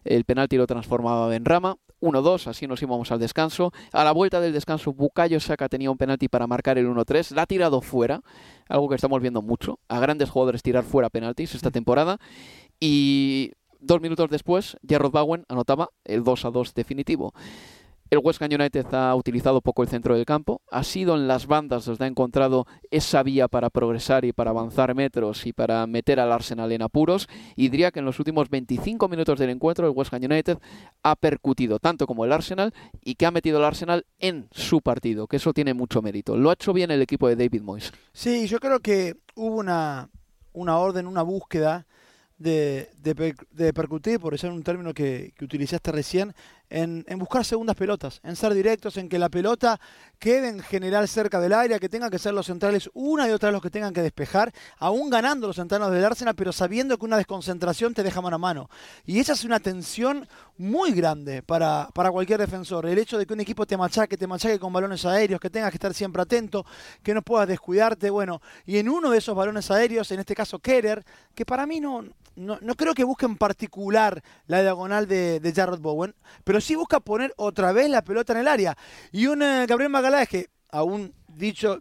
El 0.03 0.25
penalti 0.25 0.57
lo 0.57 0.67
transformaba 0.67 1.35
en 1.35 1.45
rama, 1.45 1.77
1-2, 2.03 2.48
así 2.48 2.67
nos 2.67 2.81
íbamos 2.81 3.12
al 3.12 3.19
descanso. 3.19 3.72
A 3.93 4.03
la 4.03 4.12
vuelta 4.12 4.41
del 4.41 4.51
descanso, 4.51 4.93
Bucayo 4.93 5.39
Saka 5.39 5.69
tenía 5.69 5.89
un 5.89 5.98
penalti 5.98 6.27
para 6.27 6.45
marcar 6.48 6.77
el 6.77 6.88
1-3, 6.88 7.33
la 7.33 7.43
ha 7.43 7.45
tirado 7.45 7.81
fuera, 7.81 8.22
algo 8.67 8.89
que 8.89 8.95
estamos 8.95 9.22
viendo 9.22 9.41
mucho, 9.41 9.79
a 9.88 10.00
grandes 10.00 10.29
jugadores 10.29 10.62
tirar 10.62 10.83
fuera 10.83 11.10
penaltis 11.10 11.55
esta 11.55 11.72
temporada. 11.72 12.19
Y 12.79 13.53
dos 13.79 14.01
minutos 14.01 14.29
después, 14.29 14.77
Jarrod 14.88 15.12
Bowen 15.12 15.45
anotaba 15.48 15.89
el 16.03 16.24
2-2 16.24 16.74
definitivo. 16.74 17.33
El 18.13 18.20
West 18.20 18.43
Ham 18.43 18.51
United 18.53 18.86
ha 18.93 19.15
utilizado 19.15 19.60
poco 19.62 19.82
el 19.82 19.89
centro 19.89 20.13
del 20.15 20.24
campo, 20.24 20.62
ha 20.70 20.84
sido 20.84 21.15
en 21.15 21.27
las 21.27 21.48
bandas 21.48 21.86
donde 21.86 22.05
ha 22.05 22.08
encontrado 22.08 22.67
esa 22.91 23.24
vía 23.24 23.48
para 23.48 23.72
progresar 23.72 24.24
y 24.24 24.34
para 24.34 24.51
avanzar 24.51 24.93
metros 24.93 25.48
y 25.48 25.51
para 25.51 25.88
meter 25.88 26.20
al 26.20 26.32
Arsenal 26.32 26.72
en 26.72 26.84
apuros. 26.84 27.27
Y 27.55 27.70
diría 27.70 27.89
que 27.89 27.98
en 27.98 28.05
los 28.05 28.20
últimos 28.20 28.51
25 28.51 29.10
minutos 29.10 29.39
del 29.39 29.50
encuentro 29.50 29.88
el 29.88 29.93
West 29.96 30.13
Ham 30.13 30.25
United 30.25 30.60
ha 31.01 31.15
percutido 31.15 31.79
tanto 31.79 32.05
como 32.05 32.24
el 32.24 32.34
Arsenal 32.34 32.72
y 33.03 33.15
que 33.15 33.25
ha 33.25 33.32
metido 33.32 33.58
al 33.58 33.65
Arsenal 33.65 34.05
en 34.20 34.48
su 34.51 34.82
partido, 34.82 35.25
que 35.25 35.38
eso 35.38 35.51
tiene 35.51 35.74
mucho 35.74 36.03
mérito. 36.03 36.38
Lo 36.38 36.51
ha 36.51 36.53
hecho 36.53 36.72
bien 36.72 36.91
el 36.91 37.01
equipo 37.01 37.27
de 37.27 37.36
David 37.36 37.63
Moyes. 37.63 37.91
Sí, 38.12 38.46
yo 38.46 38.60
creo 38.60 38.79
que 38.79 39.15
hubo 39.34 39.55
una, 39.55 40.12
una 40.53 40.77
orden, 40.77 41.08
una 41.08 41.24
búsqueda 41.24 41.88
de, 42.38 42.90
de, 43.02 43.74
percutir, 43.74 44.20
por 44.20 44.38
ser 44.38 44.52
un 44.52 44.63
término 44.63 44.94
que, 44.94 45.34
utilizaste 45.42 45.92
recién, 45.92 46.34
en, 46.70 47.06
en, 47.08 47.20
buscar 47.20 47.46
segundas 47.46 47.75
pelotas, 47.75 48.20
en 48.24 48.36
ser 48.36 48.54
directos, 48.54 48.98
en 48.98 49.08
que 49.08 49.20
la 49.20 49.30
pelota 49.30 49.80
quede 50.18 50.50
en 50.50 50.60
general 50.60 51.08
cerca 51.08 51.40
del 51.40 51.54
área, 51.54 51.80
que 51.80 51.90
tengan 51.90 52.10
que 52.10 52.18
ser 52.18 52.34
los 52.34 52.48
centrales 52.48 52.90
una 52.94 53.28
y 53.28 53.32
otra 53.32 53.52
los 53.52 53.62
que 53.62 53.70
tengan 53.70 53.94
que 53.94 54.02
despejar, 54.02 54.52
aún 54.80 55.10
ganando 55.10 55.48
los 55.48 55.58
centrales 55.58 55.92
del 55.92 56.04
Arsenal, 56.04 56.34
pero 56.36 56.52
sabiendo 56.52 56.98
que 56.98 57.06
una 57.06 57.18
desconcentración 57.18 57.94
te 57.94 58.04
deja 58.04 58.22
mano 58.22 58.38
a 58.38 58.40
mano. 58.40 58.70
Y 59.06 59.20
esa 59.20 59.34
es 59.34 59.44
una 59.44 59.60
tensión 59.60 60.28
muy 60.58 60.92
grande 60.92 61.44
para, 61.44 61.90
para 61.94 62.12
cualquier 62.12 62.40
defensor. 62.40 62.86
El 62.88 62.98
hecho 62.98 63.18
de 63.18 63.25
que 63.25 63.34
un 63.34 63.42
equipo 63.42 63.66
te 63.66 63.78
machaque, 63.78 64.18
te 64.18 64.28
machaque 64.28 64.60
con 64.60 64.74
balones 64.74 65.06
aéreos, 65.06 65.40
que 65.40 65.50
tengas 65.50 65.70
que 65.70 65.78
estar 65.78 65.94
siempre 65.94 66.22
atento, 66.22 66.66
que 67.04 67.13
no 67.13 67.22
puedas 67.22 67.48
descuidarte, 67.48 68.10
bueno, 68.10 68.42
y 68.66 68.78
en 68.78 68.90
uno 68.90 69.12
de 69.12 69.20
esos 69.20 69.36
balones 69.36 69.70
aéreos, 69.70 70.10
en 70.12 70.20
este 70.20 70.34
caso 70.34 70.60
Kerer, 70.60 71.06
que 71.36 71.46
para 71.46 71.66
mí 71.66 71.80
no, 71.80 72.04
no, 72.36 72.58
creo 72.75 72.94
que 72.94 73.04
busque 73.04 73.25
en 73.25 73.38
particular 73.38 74.24
la 74.48 74.62
diagonal 74.62 75.08
de, 75.08 75.40
de 75.40 75.54
Jarrod 75.54 75.80
Bowen, 75.80 76.16
pero 76.44 76.62
sí 76.62 76.75
busca 76.75 77.00
poner 77.00 77.34
otra 77.38 77.72
vez 77.72 77.90
la 77.90 78.04
pelota 78.04 78.34
en 78.34 78.40
el 78.40 78.48
área. 78.48 78.78
Y 79.12 79.28
un 79.28 79.42
eh, 79.42 79.66
Gabriel 79.68 79.92
Magaláes 79.92 80.30
que, 80.30 80.50
aún 80.70 81.13
dicho, 81.28 81.80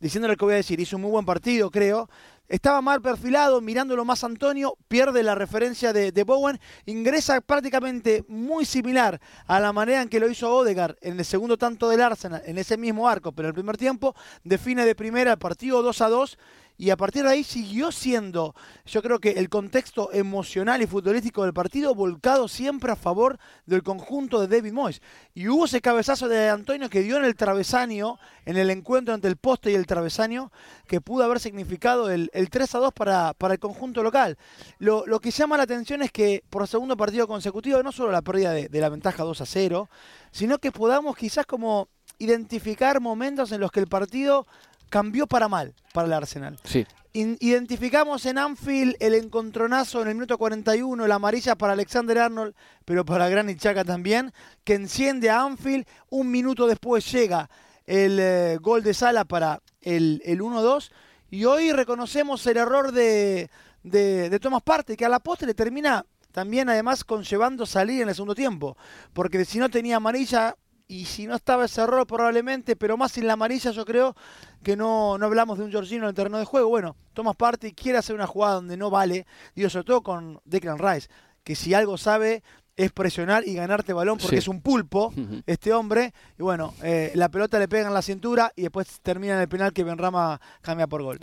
diciendo 0.00 0.28
lo 0.28 0.36
que 0.36 0.44
voy 0.44 0.54
a 0.54 0.58
decir, 0.58 0.80
hizo 0.80 0.96
un 0.96 1.02
muy 1.02 1.10
buen 1.10 1.24
partido, 1.24 1.70
creo. 1.70 2.08
Estaba 2.48 2.80
mal 2.80 3.02
perfilado, 3.02 3.60
mirándolo 3.60 4.04
más 4.04 4.22
Antonio, 4.22 4.78
pierde 4.86 5.24
la 5.24 5.34
referencia 5.34 5.92
de, 5.92 6.22
Bowen, 6.22 6.60
ingresa 6.84 7.40
prácticamente 7.40 8.24
muy 8.28 8.64
similar 8.64 9.20
a 9.48 9.58
la 9.58 9.72
manera 9.72 10.02
en 10.02 10.08
que 10.08 10.20
lo 10.20 10.30
hizo 10.30 10.54
Odegaard 10.54 10.94
en 11.00 11.18
el 11.18 11.24
segundo 11.24 11.56
tanto 11.56 11.88
del 11.88 12.02
Arsenal, 12.02 12.42
en 12.46 12.56
ese 12.58 12.76
mismo 12.76 13.08
arco, 13.08 13.32
pero 13.32 13.48
en 13.48 13.50
el 13.50 13.54
primer 13.54 13.76
tiempo 13.76 14.14
define 14.44 14.84
de 14.84 14.94
primera 14.94 15.32
el 15.32 15.38
partido 15.38 15.82
2 15.82 16.00
a 16.00 16.08
2 16.08 16.38
y 16.78 16.90
a 16.90 16.96
partir 16.96 17.24
de 17.24 17.30
ahí 17.30 17.44
siguió 17.44 17.90
siendo, 17.90 18.54
yo 18.84 19.02
creo 19.02 19.18
que 19.18 19.30
el 19.32 19.48
contexto 19.48 20.12
emocional 20.12 20.82
y 20.82 20.86
futbolístico 20.86 21.42
del 21.44 21.54
partido 21.54 21.94
volcado 21.94 22.48
siempre 22.48 22.92
a 22.92 22.96
favor 22.96 23.38
del 23.64 23.82
conjunto 23.82 24.40
de 24.40 24.54
David 24.54 24.72
Moyes. 24.72 25.00
Y 25.34 25.48
hubo 25.48 25.64
ese 25.64 25.80
cabezazo 25.80 26.28
de 26.28 26.50
Antonio 26.50 26.90
que 26.90 27.02
dio 27.02 27.16
en 27.16 27.24
el 27.24 27.34
travesaño, 27.34 28.18
en 28.44 28.56
el 28.56 28.70
encuentro 28.70 29.14
entre 29.14 29.30
el 29.30 29.36
poste 29.36 29.70
y 29.70 29.74
el 29.74 29.86
travesaño, 29.86 30.52
que 30.86 31.00
pudo 31.00 31.24
haber 31.24 31.40
significado 31.40 32.10
el, 32.10 32.30
3 32.30 32.74
a 32.74 32.78
2 32.78 32.92
para, 32.92 33.34
para 33.34 33.54
el 33.54 33.60
conjunto 33.60 34.02
local. 34.02 34.36
Lo, 34.78 35.04
que 35.20 35.30
llama 35.30 35.56
la 35.56 35.62
atención 35.62 36.02
es 36.02 36.12
que 36.12 36.44
por 36.50 36.66
segundo 36.68 36.96
partido 36.96 37.26
consecutivo, 37.26 37.82
no 37.82 37.92
solo 37.92 38.12
la 38.12 38.22
pérdida 38.22 38.52
de, 38.52 38.68
de 38.68 38.80
la 38.80 38.90
ventaja 38.90 39.22
2 39.22 39.40
a 39.40 39.46
0, 39.46 39.88
sino 40.30 40.58
que 40.58 40.72
podamos 40.72 41.16
quizás 41.16 41.46
como 41.46 41.88
identificar 42.18 43.00
momentos 43.00 43.52
en 43.52 43.60
los 43.60 43.70
que 43.70 43.80
el 43.80 43.86
partido 43.86 44.46
cambió 44.88 45.26
para 45.26 45.48
mal 45.48 45.74
para 45.92 46.06
el 46.06 46.12
Arsenal. 46.12 46.58
Sí. 46.64 46.86
identificamos 47.12 48.26
en 48.26 48.38
Anfield 48.38 48.96
el 49.00 49.14
encontronazo 49.14 50.02
en 50.02 50.08
el 50.08 50.14
minuto 50.14 50.38
41, 50.38 51.06
la 51.06 51.14
amarilla 51.14 51.56
para 51.56 51.72
Alexander 51.72 52.18
Arnold, 52.18 52.54
pero 52.84 53.04
para 53.04 53.28
Granit 53.28 53.58
Xhaka 53.58 53.84
también, 53.84 54.32
que 54.64 54.74
enciende 54.74 55.30
a 55.30 55.42
Anfield. 55.42 55.86
Un 56.10 56.30
minuto 56.30 56.66
después 56.66 57.10
llega 57.10 57.48
el 57.86 58.18
eh, 58.20 58.58
gol 58.60 58.82
de 58.82 58.94
Sala 58.94 59.24
para 59.24 59.62
el, 59.80 60.20
el 60.24 60.40
1-2. 60.40 60.90
Y 61.30 61.44
hoy 61.44 61.72
reconocemos 61.72 62.46
el 62.46 62.56
error 62.56 62.92
de, 62.92 63.50
de, 63.82 64.30
de 64.30 64.40
Thomas 64.40 64.62
Partey, 64.62 64.96
que 64.96 65.04
a 65.04 65.08
la 65.08 65.20
postre 65.20 65.54
termina 65.54 66.04
también 66.32 66.68
además 66.68 67.02
conllevando 67.02 67.64
salir 67.64 68.02
en 68.02 68.10
el 68.10 68.14
segundo 68.14 68.34
tiempo. 68.34 68.76
Porque 69.14 69.44
si 69.44 69.58
no 69.58 69.70
tenía 69.70 69.96
amarilla, 69.96 70.54
y 70.88 71.04
si 71.04 71.26
no 71.26 71.34
estaba 71.34 71.64
ese 71.64 71.82
error 71.82 72.06
probablemente, 72.06 72.76
pero 72.76 72.96
más 72.96 73.12
sin 73.12 73.26
la 73.26 73.32
amarilla 73.32 73.70
yo 73.72 73.84
creo 73.84 74.14
que 74.62 74.76
no, 74.76 75.18
no 75.18 75.26
hablamos 75.26 75.58
de 75.58 75.64
un 75.64 75.72
Jorginho 75.72 76.04
en 76.04 76.08
el 76.10 76.14
terreno 76.14 76.38
de 76.38 76.44
juego. 76.44 76.68
Bueno, 76.68 76.96
tomas 77.12 77.36
parte 77.36 77.68
y 77.68 77.72
quiere 77.72 77.98
hacer 77.98 78.14
una 78.14 78.26
jugada 78.26 78.54
donde 78.54 78.76
no 78.76 78.90
vale, 78.90 79.26
digo 79.54 79.68
sobre 79.68 79.84
todo 79.84 80.02
con 80.02 80.40
Declan 80.44 80.78
Rice, 80.78 81.08
que 81.42 81.54
si 81.56 81.74
algo 81.74 81.98
sabe 81.98 82.42
es 82.76 82.92
presionar 82.92 83.46
y 83.48 83.54
ganarte 83.54 83.92
balón 83.92 84.18
porque 84.18 84.36
es 84.36 84.48
un 84.48 84.60
pulpo 84.60 85.12
este 85.46 85.72
hombre. 85.72 86.12
Y 86.38 86.42
bueno, 86.42 86.74
eh, 86.82 87.10
la 87.14 87.30
pelota 87.30 87.58
le 87.58 87.68
pega 87.68 87.88
en 87.88 87.94
la 87.94 88.02
cintura 88.02 88.52
y 88.54 88.62
después 88.62 89.00
termina 89.00 89.34
en 89.34 89.40
el 89.40 89.48
penal 89.48 89.72
que 89.72 89.84
Benrama 89.84 90.40
cambia 90.60 90.86
por 90.86 91.02
gol. 91.02 91.20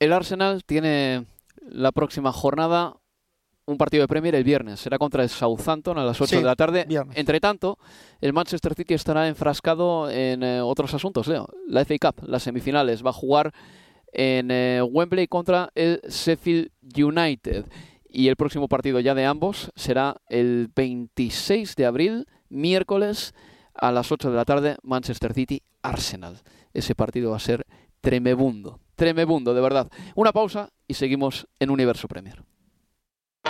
El 0.00 0.12
Arsenal 0.12 0.64
tiene 0.64 1.26
la 1.60 1.92
próxima 1.92 2.32
jornada 2.32 2.96
un 3.66 3.78
partido 3.78 4.02
de 4.02 4.08
Premier 4.08 4.34
el 4.34 4.44
viernes. 4.44 4.80
Será 4.80 4.98
contra 4.98 5.22
el 5.22 5.28
Southampton 5.28 5.98
a 5.98 6.04
las 6.04 6.20
8 6.20 6.36
de 6.36 6.42
la 6.42 6.56
tarde. 6.56 6.86
Entre 7.14 7.40
tanto, 7.40 7.78
el 8.20 8.32
Manchester 8.32 8.74
City 8.74 8.94
estará 8.94 9.28
enfrascado 9.28 10.10
en 10.10 10.42
eh, 10.42 10.60
otros 10.60 10.92
asuntos, 10.94 11.26
Leo. 11.28 11.48
La 11.68 11.84
FA 11.84 11.94
Cup, 11.98 12.26
las 12.26 12.42
semifinales. 12.42 13.04
Va 13.04 13.10
a 13.10 13.14
jugar 13.14 13.52
en 14.12 14.50
eh, 14.50 14.82
Wembley 14.82 15.26
contra 15.26 15.70
el 15.74 16.00
Sheffield 16.08 16.70
United. 16.96 17.66
Y 18.08 18.28
el 18.28 18.36
próximo 18.36 18.68
partido 18.68 19.00
ya 19.00 19.14
de 19.14 19.24
ambos 19.24 19.70
será 19.74 20.16
el 20.28 20.68
26 20.74 21.76
de 21.76 21.86
abril, 21.86 22.26
miércoles, 22.50 23.34
a 23.74 23.90
las 23.90 24.12
8 24.12 24.30
de 24.30 24.36
la 24.36 24.44
tarde, 24.44 24.76
Manchester 24.82 25.32
City-Arsenal. 25.32 26.42
Ese 26.74 26.94
partido 26.94 27.30
va 27.30 27.36
a 27.36 27.40
ser 27.40 27.66
tremebundo. 28.02 28.80
Tremebundo, 28.96 29.54
de 29.54 29.62
verdad. 29.62 29.90
Una 30.14 30.32
pausa 30.32 30.68
y 30.86 30.94
seguimos 30.94 31.46
en 31.58 31.70
Universo 31.70 32.06
Premier. 32.06 32.42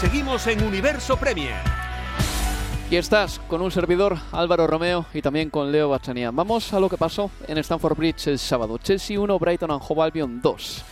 Seguimos 0.00 0.46
en 0.46 0.62
Universo 0.62 1.16
Premier. 1.16 1.56
Y 2.88 2.94
estás 2.94 3.40
con 3.48 3.60
un 3.60 3.72
servidor, 3.72 4.16
Álvaro 4.30 4.68
Romeo, 4.68 5.06
y 5.12 5.22
también 5.22 5.50
con 5.50 5.72
Leo 5.72 5.88
Bachanía. 5.88 6.30
Vamos 6.30 6.72
a 6.72 6.78
lo 6.78 6.88
que 6.88 6.96
pasó 6.96 7.32
en 7.48 7.58
Stamford 7.58 7.96
Bridge 7.96 8.28
el 8.28 8.38
sábado. 8.38 8.78
Chelsea 8.78 9.18
1, 9.18 9.38
Brighton 9.40 9.72
and 9.72 9.82
Hove 9.86 10.02
Albion 10.02 10.40
2. 10.40 10.84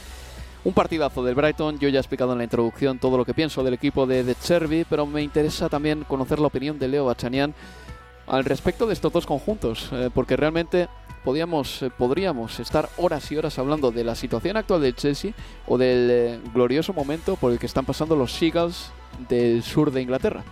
Un 0.64 0.74
partidazo 0.74 1.22
del 1.22 1.36
Brighton, 1.36 1.78
yo 1.78 1.88
ya 1.88 1.98
he 1.98 2.00
explicado 2.00 2.32
en 2.32 2.38
la 2.38 2.44
introducción 2.44 2.98
todo 2.98 3.16
lo 3.16 3.24
que 3.24 3.32
pienso 3.32 3.62
del 3.62 3.74
equipo 3.74 4.08
de, 4.08 4.24
de 4.24 4.34
Cherby, 4.34 4.84
pero 4.90 5.06
me 5.06 5.22
interesa 5.22 5.68
también 5.68 6.02
conocer 6.02 6.40
la 6.40 6.48
opinión 6.48 6.76
de 6.76 6.88
Leo 6.88 7.04
Bachanian 7.04 7.54
al 8.26 8.44
respecto 8.44 8.88
de 8.88 8.94
estos 8.94 9.12
dos 9.12 9.24
conjuntos, 9.24 9.88
eh, 9.92 10.10
porque 10.12 10.36
realmente 10.36 10.88
podíamos, 11.26 11.82
eh, 11.82 11.90
podríamos 11.90 12.60
estar 12.60 12.88
horas 12.98 13.32
y 13.32 13.36
horas 13.36 13.58
hablando 13.58 13.90
de 13.90 14.04
la 14.04 14.14
situación 14.14 14.56
actual 14.56 14.80
del 14.80 14.94
Chelsea 14.94 15.32
o 15.66 15.76
del 15.76 16.08
eh, 16.08 16.40
glorioso 16.54 16.92
momento 16.92 17.34
por 17.34 17.50
el 17.50 17.58
que 17.58 17.66
están 17.66 17.84
pasando 17.84 18.14
los 18.14 18.32
Seagulls 18.32 18.92
del 19.28 19.64
sur 19.64 19.90
de 19.90 20.02
Inglaterra. 20.02 20.44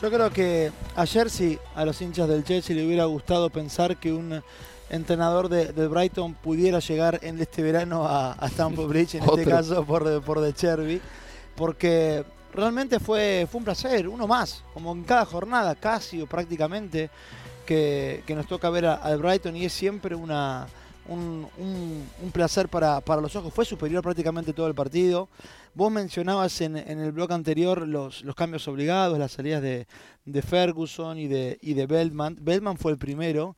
Yo 0.00 0.08
creo 0.08 0.30
que 0.30 0.70
ayer 0.94 1.28
sí 1.28 1.58
a 1.74 1.84
los 1.84 2.00
hinchas 2.00 2.28
del 2.28 2.44
Chelsea 2.44 2.76
le 2.76 2.86
hubiera 2.86 3.06
gustado 3.06 3.50
pensar 3.50 3.96
que 3.96 4.12
un 4.12 4.40
entrenador 4.88 5.48
de, 5.48 5.72
del 5.72 5.88
Brighton 5.88 6.34
pudiera 6.34 6.78
llegar 6.78 7.18
en 7.22 7.40
este 7.40 7.60
verano 7.64 8.06
a, 8.06 8.34
a 8.34 8.46
Stamford 8.46 8.88
Bridge, 8.88 9.16
en 9.16 9.24
este 9.24 9.44
caso 9.44 9.84
por, 9.84 10.22
por 10.22 10.40
De 10.40 10.52
Cherby, 10.52 11.00
porque 11.56 12.24
realmente 12.54 13.00
fue, 13.00 13.48
fue 13.50 13.58
un 13.58 13.64
placer, 13.64 14.06
uno 14.06 14.28
más, 14.28 14.62
como 14.72 14.92
en 14.92 15.02
cada 15.02 15.24
jornada, 15.24 15.74
casi 15.74 16.22
o 16.22 16.26
prácticamente, 16.28 17.10
que, 17.70 18.24
que 18.26 18.34
nos 18.34 18.48
toca 18.48 18.68
ver 18.68 18.84
al 18.86 19.18
Brighton 19.18 19.54
y 19.54 19.64
es 19.64 19.72
siempre 19.72 20.16
una, 20.16 20.66
un, 21.06 21.46
un- 21.56 22.04
un 22.20 22.30
placer 22.32 22.68
para, 22.68 23.00
para 23.00 23.20
los 23.20 23.36
ojos. 23.36 23.54
Fue 23.54 23.64
superior 23.64 24.02
prácticamente 24.02 24.52
todo 24.52 24.66
el 24.66 24.74
partido. 24.74 25.28
Vos 25.72 25.92
mencionabas 25.92 26.60
en, 26.62 26.76
en 26.76 26.98
el 26.98 27.12
blog 27.12 27.32
anterior 27.32 27.86
los, 27.86 28.24
los 28.24 28.34
cambios 28.34 28.66
obligados, 28.66 29.16
las 29.20 29.30
salidas 29.30 29.62
de, 29.62 29.86
de 30.24 30.42
Ferguson 30.42 31.16
y 31.16 31.28
de, 31.28 31.58
y 31.62 31.74
de 31.74 31.86
Beltman. 31.86 32.36
Beltman 32.40 32.76
fue 32.76 32.90
el 32.90 32.98
primero. 32.98 33.54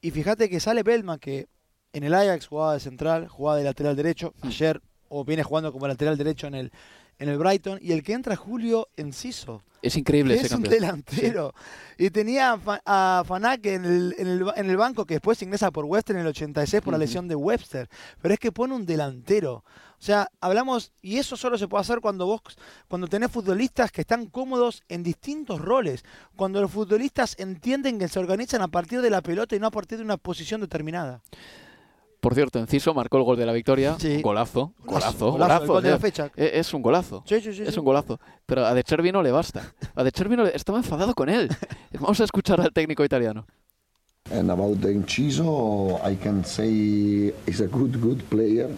Y 0.00 0.12
fíjate 0.12 0.48
que 0.48 0.60
sale 0.60 0.84
Beltman, 0.84 1.18
que 1.18 1.48
en 1.92 2.04
el 2.04 2.14
Ajax 2.14 2.46
jugaba 2.46 2.74
de 2.74 2.80
central, 2.80 3.26
jugaba 3.26 3.58
de 3.58 3.64
lateral 3.64 3.96
derecho. 3.96 4.32
Ayer, 4.42 4.80
o 5.08 5.24
viene 5.24 5.42
jugando 5.42 5.72
como 5.72 5.88
lateral 5.88 6.16
derecho 6.16 6.46
en 6.46 6.54
el, 6.54 6.72
en 7.18 7.28
el 7.28 7.38
Brighton. 7.38 7.78
Y 7.82 7.92
el 7.92 8.02
que 8.02 8.12
entra 8.12 8.36
Julio 8.36 8.88
Enciso. 8.96 9.62
Es 9.82 9.96
increíble 9.96 10.34
ese 10.34 10.46
es 10.46 10.52
un 10.52 10.62
delantero. 10.62 11.54
Y 11.98 12.08
tenía 12.08 12.52
a, 12.52 12.58
Fa- 12.58 12.80
a 12.86 13.22
Fanak 13.26 13.66
en 13.66 13.84
el, 13.84 14.14
en, 14.18 14.26
el, 14.28 14.44
en 14.56 14.70
el 14.70 14.76
banco 14.78 15.04
que 15.04 15.14
después 15.14 15.40
ingresa 15.42 15.70
por 15.70 15.84
Webster 15.84 16.16
en 16.16 16.22
el 16.22 16.28
86 16.28 16.82
por 16.82 16.92
la 16.92 16.98
lesión 16.98 17.28
de 17.28 17.34
Webster. 17.34 17.88
Pero 18.22 18.32
es 18.32 18.40
que 18.40 18.50
pone 18.50 18.74
un 18.74 18.86
delantero. 18.86 19.62
O 19.98 20.02
sea, 20.06 20.28
hablamos, 20.40 20.92
y 21.02 21.18
eso 21.18 21.36
solo 21.36 21.56
se 21.58 21.68
puede 21.68 21.82
hacer 21.82 22.00
cuando 22.00 22.26
vos, 22.26 22.40
cuando 22.88 23.06
tenés 23.08 23.30
futbolistas 23.30 23.92
que 23.92 24.00
están 24.02 24.26
cómodos 24.26 24.82
en 24.88 25.02
distintos 25.02 25.60
roles. 25.60 26.02
Cuando 26.34 26.60
los 26.62 26.70
futbolistas 26.70 27.36
entienden 27.38 27.98
que 27.98 28.08
se 28.08 28.18
organizan 28.18 28.62
a 28.62 28.68
partir 28.68 29.02
de 29.02 29.10
la 29.10 29.20
pelota 29.22 29.54
y 29.54 29.60
no 29.60 29.66
a 29.66 29.70
partir 29.70 29.98
de 29.98 30.04
una 30.04 30.16
posición 30.16 30.60
determinada. 30.62 31.20
Por 32.24 32.34
cierto, 32.34 32.58
Enciso 32.58 32.94
marcó 32.94 33.18
el 33.18 33.24
gol 33.24 33.36
de 33.36 33.44
la 33.44 33.52
victoria. 33.52 33.96
Sí. 33.98 34.22
Golazo, 34.22 34.72
golazo, 34.82 35.26
Golazo, 35.26 35.32
golazo. 35.32 35.62
el 35.62 35.68
gol 35.68 35.82
de 35.82 35.90
la 35.90 35.98
fecha. 35.98 36.30
Eh, 36.36 36.52
Es 36.54 36.72
un 36.72 36.80
golazo. 36.80 37.22
Sí, 37.26 37.38
sí, 37.42 37.52
sí, 37.52 37.62
Es 37.66 37.74
sí. 37.74 37.78
un 37.78 37.84
golazo. 37.84 38.18
Pero 38.46 38.64
a 38.64 38.72
De 38.72 38.82
Chervi 38.82 39.12
no 39.12 39.22
le 39.22 39.30
basta. 39.30 39.74
A 39.94 40.02
De 40.02 40.10
Chervi 40.10 40.34
no 40.34 40.44
le... 40.44 40.56
estaba 40.56 40.78
enfadado 40.78 41.14
con 41.14 41.28
él. 41.28 41.50
Vamos 42.00 42.18
a 42.22 42.24
escuchar 42.24 42.62
al 42.62 42.72
técnico 42.72 43.04
italiano. 43.04 43.44
And 44.32 44.50
about 44.50 44.80
the 44.80 44.90
Inciso, 44.90 46.00
I 46.02 46.16
can 46.16 46.42
say 46.46 47.30
he's 47.46 47.60
a 47.60 47.66
good, 47.66 48.00
good 48.00 48.22
player. 48.30 48.70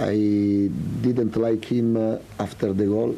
I 0.00 0.68
didn't 1.00 1.36
like 1.36 1.64
him 1.72 1.96
uh, 1.96 2.18
after 2.42 2.74
the 2.74 2.86
goal 2.86 3.14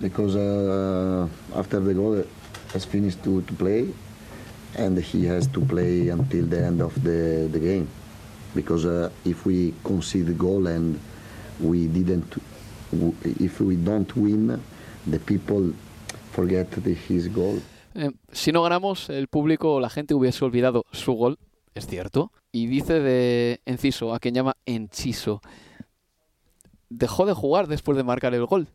because 0.00 0.36
uh, 0.36 1.26
after 1.58 1.80
the 1.80 1.94
goal 1.94 2.24
has 2.74 2.84
finished 2.86 3.24
to, 3.24 3.42
to 3.42 3.54
play 3.54 3.88
and 4.78 4.96
he 5.00 5.26
has 5.26 5.48
to 5.48 5.60
play 5.62 6.10
until 6.10 6.46
the 6.46 6.64
end 6.64 6.80
of 6.80 6.94
the, 7.02 7.48
the 7.50 7.58
game 7.58 7.88
because 8.54 8.86
uh, 8.86 9.10
if 9.24 9.46
we 9.46 9.74
concede 9.82 10.36
goal 10.36 10.66
and 10.66 10.98
we 11.60 11.86
didn't 11.86 12.24
if 13.38 13.60
we 13.60 13.76
don't 13.76 14.16
win 14.16 14.60
the 15.06 15.18
people 15.18 15.72
forget 16.32 16.68
his 17.08 17.28
goal 17.32 17.60
Eh, 17.94 18.12
si 18.30 18.52
no 18.52 18.62
ganamos, 18.62 19.10
el 19.10 19.28
público 19.28 19.74
o 19.74 19.80
la 19.80 19.90
gente 19.90 20.14
hubiese 20.14 20.44
olvidado 20.44 20.84
su 20.92 21.12
gol, 21.12 21.38
es 21.74 21.86
cierto. 21.86 22.32
Y 22.52 22.66
dice 22.66 23.00
de 23.00 23.60
Enciso, 23.64 24.14
a 24.14 24.20
quien 24.20 24.34
llama 24.34 24.56
Enchiso, 24.66 25.40
dejó 26.88 27.26
de 27.26 27.34
jugar 27.34 27.66
después 27.66 27.96
de 27.96 28.04
marcar 28.04 28.34
el 28.34 28.46
gol. 28.46 28.68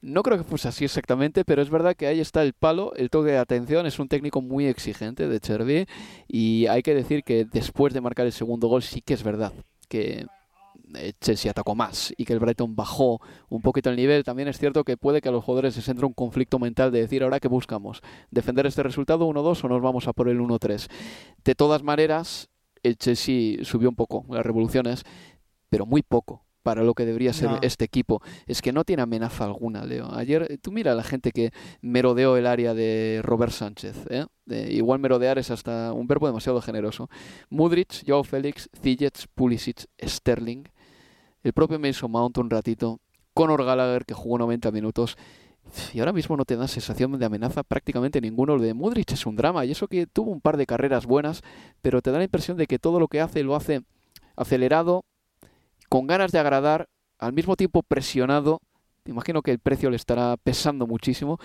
No 0.00 0.22
creo 0.22 0.38
que 0.38 0.44
fuese 0.44 0.68
así 0.68 0.84
exactamente, 0.84 1.44
pero 1.44 1.60
es 1.60 1.70
verdad 1.70 1.96
que 1.96 2.06
ahí 2.06 2.20
está 2.20 2.42
el 2.42 2.52
palo, 2.52 2.92
el 2.94 3.10
toque 3.10 3.30
de 3.30 3.38
atención. 3.38 3.84
Es 3.84 3.98
un 3.98 4.08
técnico 4.08 4.40
muy 4.40 4.66
exigente 4.66 5.28
de 5.28 5.40
Cherby 5.40 5.86
y 6.28 6.66
hay 6.66 6.82
que 6.82 6.94
decir 6.94 7.24
que 7.24 7.44
después 7.44 7.92
de 7.92 8.00
marcar 8.00 8.26
el 8.26 8.32
segundo 8.32 8.68
gol 8.68 8.82
sí 8.82 9.00
que 9.00 9.14
es 9.14 9.24
verdad 9.24 9.52
que 9.88 10.26
eh, 10.94 11.12
Chelsea 11.20 11.50
atacó 11.50 11.74
más 11.74 12.14
y 12.16 12.24
que 12.24 12.32
el 12.32 12.38
Brighton 12.38 12.76
bajó 12.76 13.20
un 13.48 13.60
poquito 13.60 13.90
el 13.90 13.96
nivel. 13.96 14.22
También 14.22 14.48
es 14.48 14.58
cierto 14.58 14.84
que 14.84 14.96
puede 14.96 15.20
que 15.20 15.30
a 15.30 15.32
los 15.32 15.44
jugadores 15.44 15.76
les 15.76 15.88
entre 15.88 16.06
un 16.06 16.12
conflicto 16.12 16.58
mental 16.58 16.92
de 16.92 17.00
decir 17.00 17.22
ahora 17.24 17.40
que 17.40 17.48
buscamos 17.48 18.00
defender 18.30 18.66
este 18.66 18.84
resultado 18.84 19.28
1-2 19.28 19.64
o 19.64 19.68
nos 19.68 19.82
vamos 19.82 20.06
a 20.06 20.12
por 20.12 20.28
el 20.28 20.38
1-3. 20.38 20.88
De 21.44 21.54
todas 21.54 21.82
maneras, 21.82 22.48
el 22.82 22.96
Chelsea 22.96 23.64
subió 23.64 23.88
un 23.88 23.96
poco 23.96 24.24
las 24.30 24.46
revoluciones, 24.46 25.02
pero 25.68 25.86
muy 25.86 26.02
poco 26.02 26.44
para 26.68 26.82
lo 26.82 26.92
que 26.92 27.06
debería 27.06 27.32
ser 27.32 27.50
No. 27.50 27.58
este 27.62 27.86
equipo. 27.86 28.20
Es 28.46 28.60
que 28.60 28.74
no 28.74 28.84
tiene 28.84 29.00
amenaza 29.02 29.46
alguna, 29.46 29.86
Leo. 29.86 30.12
Ayer, 30.12 30.46
eh, 30.50 30.58
tú 30.60 30.70
mira 30.70 30.92
a 30.92 30.94
la 30.94 31.02
gente 31.02 31.32
que 31.32 31.50
merodeó 31.80 32.36
el 32.36 32.46
área 32.46 32.74
de 32.74 33.22
Robert 33.22 33.52
Sánchez. 33.52 33.96
¿eh? 34.10 34.26
Igual 34.68 34.98
merodear 34.98 35.38
es 35.38 35.50
hasta 35.50 35.94
un 35.94 36.06
verbo 36.06 36.26
demasiado 36.26 36.60
generoso. 36.60 37.08
Mudrich, 37.48 38.04
Joao 38.06 38.22
Félix, 38.22 38.68
Ziyech, 38.82 39.28
Pulisic, 39.34 39.86
Sterling, 39.98 40.64
el 41.42 41.54
propio 41.54 41.78
Mason 41.78 42.10
Mount 42.10 42.36
un 42.36 42.50
ratito, 42.50 43.00
Conor 43.32 43.64
Gallagher 43.64 44.04
que 44.04 44.12
jugó 44.12 44.36
90 44.36 44.70
minutos. 44.70 45.16
Y 45.94 46.00
ahora 46.00 46.12
mismo 46.12 46.36
no 46.36 46.44
te 46.44 46.56
da 46.56 46.68
sensación 46.68 47.18
de 47.18 47.24
amenaza 47.24 47.62
prácticamente 47.62 48.20
ninguno. 48.20 48.58
Lo 48.58 48.62
de 48.62 48.74
Mudrich 48.74 49.12
es 49.12 49.24
un 49.24 49.36
drama 49.36 49.64
y 49.64 49.70
eso 49.70 49.88
que 49.88 50.06
tuvo 50.06 50.32
un 50.32 50.42
par 50.42 50.58
de 50.58 50.66
carreras 50.66 51.06
buenas, 51.06 51.40
pero 51.80 52.02
te 52.02 52.10
da 52.10 52.18
la 52.18 52.24
impresión 52.24 52.58
de 52.58 52.66
que 52.66 52.78
todo 52.78 53.00
lo 53.00 53.08
que 53.08 53.22
hace 53.22 53.42
lo 53.42 53.56
hace 53.56 53.80
acelerado, 54.36 55.06
con 55.88 56.06
ganas 56.06 56.32
de 56.32 56.38
agradar, 56.38 56.88
al 57.18 57.32
mismo 57.32 57.56
tiempo 57.56 57.82
presionado. 57.82 58.60
Imagino 59.06 59.42
que 59.42 59.50
el 59.52 59.58
precio 59.58 59.90
le 59.90 59.96
estará 59.96 60.36
pesando 60.36 60.86
muchísimo. 60.86 61.38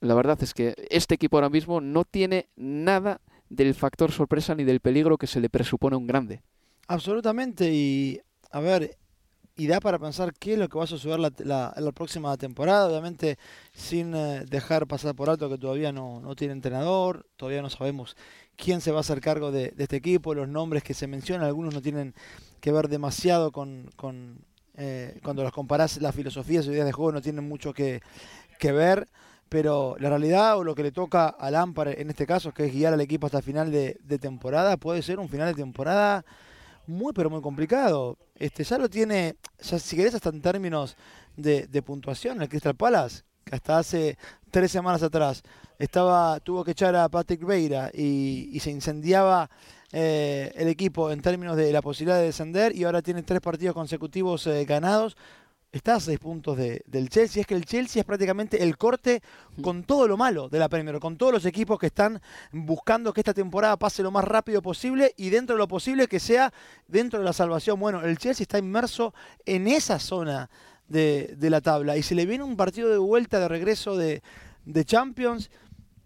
La 0.00 0.14
verdad 0.14 0.42
es 0.42 0.54
que 0.54 0.74
este 0.90 1.14
equipo 1.14 1.36
ahora 1.36 1.50
mismo 1.50 1.80
no 1.80 2.04
tiene 2.04 2.48
nada 2.56 3.20
del 3.48 3.74
factor 3.74 4.12
sorpresa 4.12 4.54
ni 4.54 4.64
del 4.64 4.80
peligro 4.80 5.18
que 5.18 5.26
se 5.28 5.40
le 5.40 5.50
presupone 5.50 5.94
a 5.94 5.98
un 5.98 6.06
grande. 6.06 6.42
Absolutamente, 6.86 7.70
y 7.72 8.20
a 8.50 8.60
ver, 8.60 8.96
y 9.56 9.66
da 9.68 9.80
para 9.80 9.98
pensar 9.98 10.32
qué 10.34 10.54
es 10.54 10.58
lo 10.58 10.68
que 10.68 10.78
va 10.78 10.84
a 10.84 10.86
suceder 10.86 11.18
la, 11.20 11.32
la- 11.38 11.74
la 11.76 11.92
próxima 11.92 12.36
temporada, 12.38 12.88
obviamente 12.88 13.38
sin 13.74 14.14
eh, 14.14 14.44
dejar 14.48 14.86
pasar 14.86 15.14
por 15.14 15.30
alto 15.30 15.50
que 15.50 15.58
todavía 15.58 15.92
no, 15.92 16.20
no 16.20 16.36
tiene 16.36 16.54
entrenador, 16.54 17.26
todavía 17.36 17.62
no 17.62 17.70
sabemos 17.70 18.16
quién 18.58 18.80
se 18.80 18.90
va 18.90 18.98
a 18.98 19.00
hacer 19.00 19.20
cargo 19.20 19.52
de, 19.52 19.72
este 19.78 19.96
equipo, 19.96 20.34
los 20.34 20.48
nombres 20.48 20.82
que 20.82 20.92
se 20.92 21.06
mencionan, 21.06 21.46
algunos 21.46 21.72
no 21.72 21.80
tienen 21.80 22.12
que 22.60 22.72
ver 22.72 22.88
demasiado 22.88 23.52
con, 23.52 23.88
eh, 24.76 25.18
cuando 25.22 25.44
los 25.44 25.52
comparás, 25.52 26.02
las 26.02 26.14
filosofías 26.14 26.66
y 26.66 26.70
ideas 26.70 26.84
de 26.84 26.92
juego 26.92 27.12
no 27.12 27.22
tienen 27.22 27.48
mucho 27.48 27.72
que, 27.72 28.02
ver, 28.60 29.08
pero 29.48 29.96
la 30.00 30.08
realidad 30.08 30.58
o 30.58 30.64
lo 30.64 30.74
que 30.74 30.82
le 30.82 30.90
toca 30.90 31.28
al 31.28 31.52
Lampard 31.52 32.00
en 32.00 32.10
este 32.10 32.26
caso, 32.26 32.52
que 32.52 32.66
es 32.66 32.72
guiar 32.72 32.92
al 32.92 33.00
equipo 33.00 33.26
hasta 33.26 33.38
el 33.38 33.44
final 33.44 33.70
de, 33.70 34.18
temporada, 34.20 34.76
puede 34.76 35.02
ser 35.02 35.20
un 35.20 35.28
final 35.28 35.46
de 35.46 35.54
temporada 35.54 36.24
muy 36.88 37.12
pero 37.12 37.30
muy 37.30 37.40
complicado. 37.40 38.18
Este 38.34 38.64
ya 38.64 38.76
lo 38.76 38.90
tiene, 38.90 39.36
ya 39.60 39.78
si 39.78 39.94
querés 39.94 40.16
hasta 40.16 40.30
en 40.30 40.42
términos 40.42 40.96
de, 41.36 41.82
puntuación, 41.82 42.42
el 42.42 42.48
Crystal 42.48 42.74
Palace, 42.74 43.22
hasta 43.56 43.78
hace 43.78 44.16
tres 44.50 44.70
semanas 44.70 45.02
atrás 45.02 45.42
estaba, 45.78 46.40
tuvo 46.40 46.64
que 46.64 46.72
echar 46.72 46.94
a 46.96 47.08
Patrick 47.08 47.44
Veira 47.44 47.90
y, 47.94 48.50
y 48.52 48.60
se 48.60 48.70
incendiaba 48.70 49.48
eh, 49.92 50.52
el 50.56 50.68
equipo 50.68 51.10
en 51.10 51.20
términos 51.22 51.56
de 51.56 51.72
la 51.72 51.82
posibilidad 51.82 52.18
de 52.18 52.24
descender 52.26 52.74
y 52.76 52.84
ahora 52.84 53.02
tiene 53.02 53.22
tres 53.22 53.40
partidos 53.40 53.74
consecutivos 53.74 54.46
eh, 54.46 54.64
ganados. 54.64 55.16
Está 55.70 55.96
a 55.96 56.00
seis 56.00 56.18
puntos 56.18 56.56
de- 56.56 56.82
del 56.86 57.10
Chelsea. 57.10 57.42
Es 57.42 57.46
que 57.46 57.54
el 57.54 57.66
Chelsea 57.66 58.00
es 58.00 58.06
prácticamente 58.06 58.62
el 58.62 58.78
corte 58.78 59.22
con 59.60 59.84
todo 59.84 60.08
lo 60.08 60.16
malo 60.16 60.48
de 60.48 60.58
la 60.58 60.68
Premier, 60.70 60.98
con 60.98 61.18
todos 61.18 61.30
los 61.30 61.44
equipos 61.44 61.78
que 61.78 61.88
están 61.88 62.22
buscando 62.52 63.12
que 63.12 63.20
esta 63.20 63.34
temporada 63.34 63.76
pase 63.76 64.02
lo 64.02 64.10
más 64.10 64.24
rápido 64.24 64.62
posible 64.62 65.12
y 65.18 65.28
dentro 65.28 65.56
de 65.56 65.58
lo 65.58 65.68
posible 65.68 66.06
que 66.06 66.20
sea 66.20 66.54
dentro 66.86 67.18
de 67.18 67.24
la 67.26 67.34
salvación. 67.34 67.78
Bueno, 67.78 68.02
el 68.02 68.16
Chelsea 68.16 68.44
está 68.44 68.58
inmerso 68.58 69.12
en 69.44 69.68
esa 69.68 69.98
zona 69.98 70.48
de, 70.88 71.34
de 71.36 71.50
la 71.50 71.60
tabla 71.60 71.96
y 71.96 72.02
se 72.02 72.14
le 72.14 72.26
viene 72.26 72.44
un 72.44 72.56
partido 72.56 72.88
de 72.90 72.98
vuelta, 72.98 73.38
de 73.38 73.48
regreso 73.48 73.96
de, 73.96 74.22
de 74.64 74.84
Champions 74.84 75.50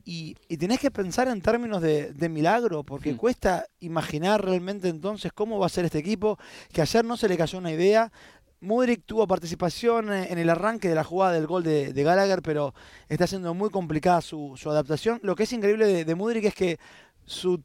y, 0.05 0.37
y 0.49 0.57
tenés 0.57 0.81
que 0.81 0.91
pensar 0.91 1.29
en 1.29 1.41
términos 1.41 1.81
de, 1.81 2.13
de 2.13 2.29
milagro, 2.29 2.83
porque 2.83 3.17
cuesta 3.17 3.67
imaginar 3.79 4.45
realmente 4.45 4.89
entonces 4.89 5.33
cómo 5.33 5.59
va 5.59 5.67
a 5.67 5.69
ser 5.69 5.85
este 5.85 5.99
equipo, 5.99 6.39
que 6.73 6.83
ayer 6.83 7.05
no 7.05 7.17
se 7.17 7.29
le 7.29 7.37
cayó 7.37 7.59
una 7.59 7.71
idea. 7.71 8.13
Mudrik 8.61 9.05
tuvo 9.05 9.27
participación 9.27 10.13
en 10.13 10.39
el 10.39 10.49
arranque 10.49 10.89
de 10.89 10.95
la 10.95 11.03
jugada 11.03 11.33
del 11.33 11.49
gol 11.49 11.65
de, 11.65 11.93
de 11.93 12.03
Gallagher, 12.05 12.43
pero 12.43 12.75
está 13.09 13.27
siendo 13.27 13.55
muy 13.55 13.71
complicada 13.71 14.21
su, 14.21 14.55
su 14.57 14.71
adaptación. 14.71 15.19
Lo 15.23 15.35
que 15.35 15.45
es 15.45 15.53
increíble 15.53 15.87
de, 15.87 16.05
de 16.05 16.15
Mudrik 16.15 16.45
es 16.45 16.55
que 16.55 16.79
su, 17.25 17.63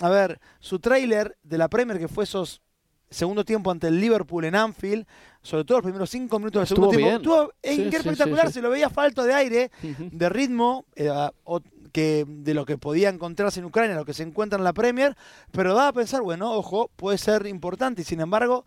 a 0.00 0.08
ver, 0.08 0.40
su 0.58 0.80
tráiler 0.80 1.36
de 1.44 1.58
la 1.58 1.68
Premier, 1.68 1.98
que 1.98 2.08
fue 2.08 2.24
esos 2.24 2.60
segundo 3.10 3.44
tiempo 3.44 3.70
ante 3.70 3.88
el 3.88 4.00
Liverpool 4.00 4.44
en 4.44 4.54
Anfield, 4.56 5.06
sobre 5.42 5.64
todo 5.64 5.78
los 5.78 5.84
primeros 5.84 6.10
cinco 6.10 6.38
minutos 6.38 6.60
del 6.60 6.66
segundo 6.68 6.88
tiempo. 6.96 7.06
Estuvo 7.16 7.52
Sí, 7.62 7.82
sí, 7.90 7.96
espectacular, 7.96 8.46
sí, 8.48 8.52
se 8.54 8.62
lo 8.62 8.70
veía 8.70 8.90
falto 8.90 9.22
de 9.24 9.34
aire, 9.34 9.70
de 10.10 10.28
ritmo, 10.28 10.84
eh, 10.96 11.10
o- 11.44 11.60
que 11.92 12.24
de 12.28 12.52
lo 12.52 12.66
que 12.66 12.76
podía 12.76 13.08
encontrarse 13.08 13.60
en 13.60 13.66
Ucrania, 13.66 13.94
lo 13.96 14.04
que 14.04 14.12
se 14.12 14.22
encuentra 14.22 14.58
en 14.58 14.64
la 14.64 14.72
Premier, 14.74 15.16
pero 15.52 15.72
daba 15.72 15.88
a 15.88 15.92
pensar, 15.92 16.20
bueno, 16.20 16.52
ojo, 16.52 16.90
puede 16.96 17.16
ser 17.16 17.46
importante, 17.46 18.02
y 18.02 18.04
sin 18.04 18.20
embargo, 18.20 18.66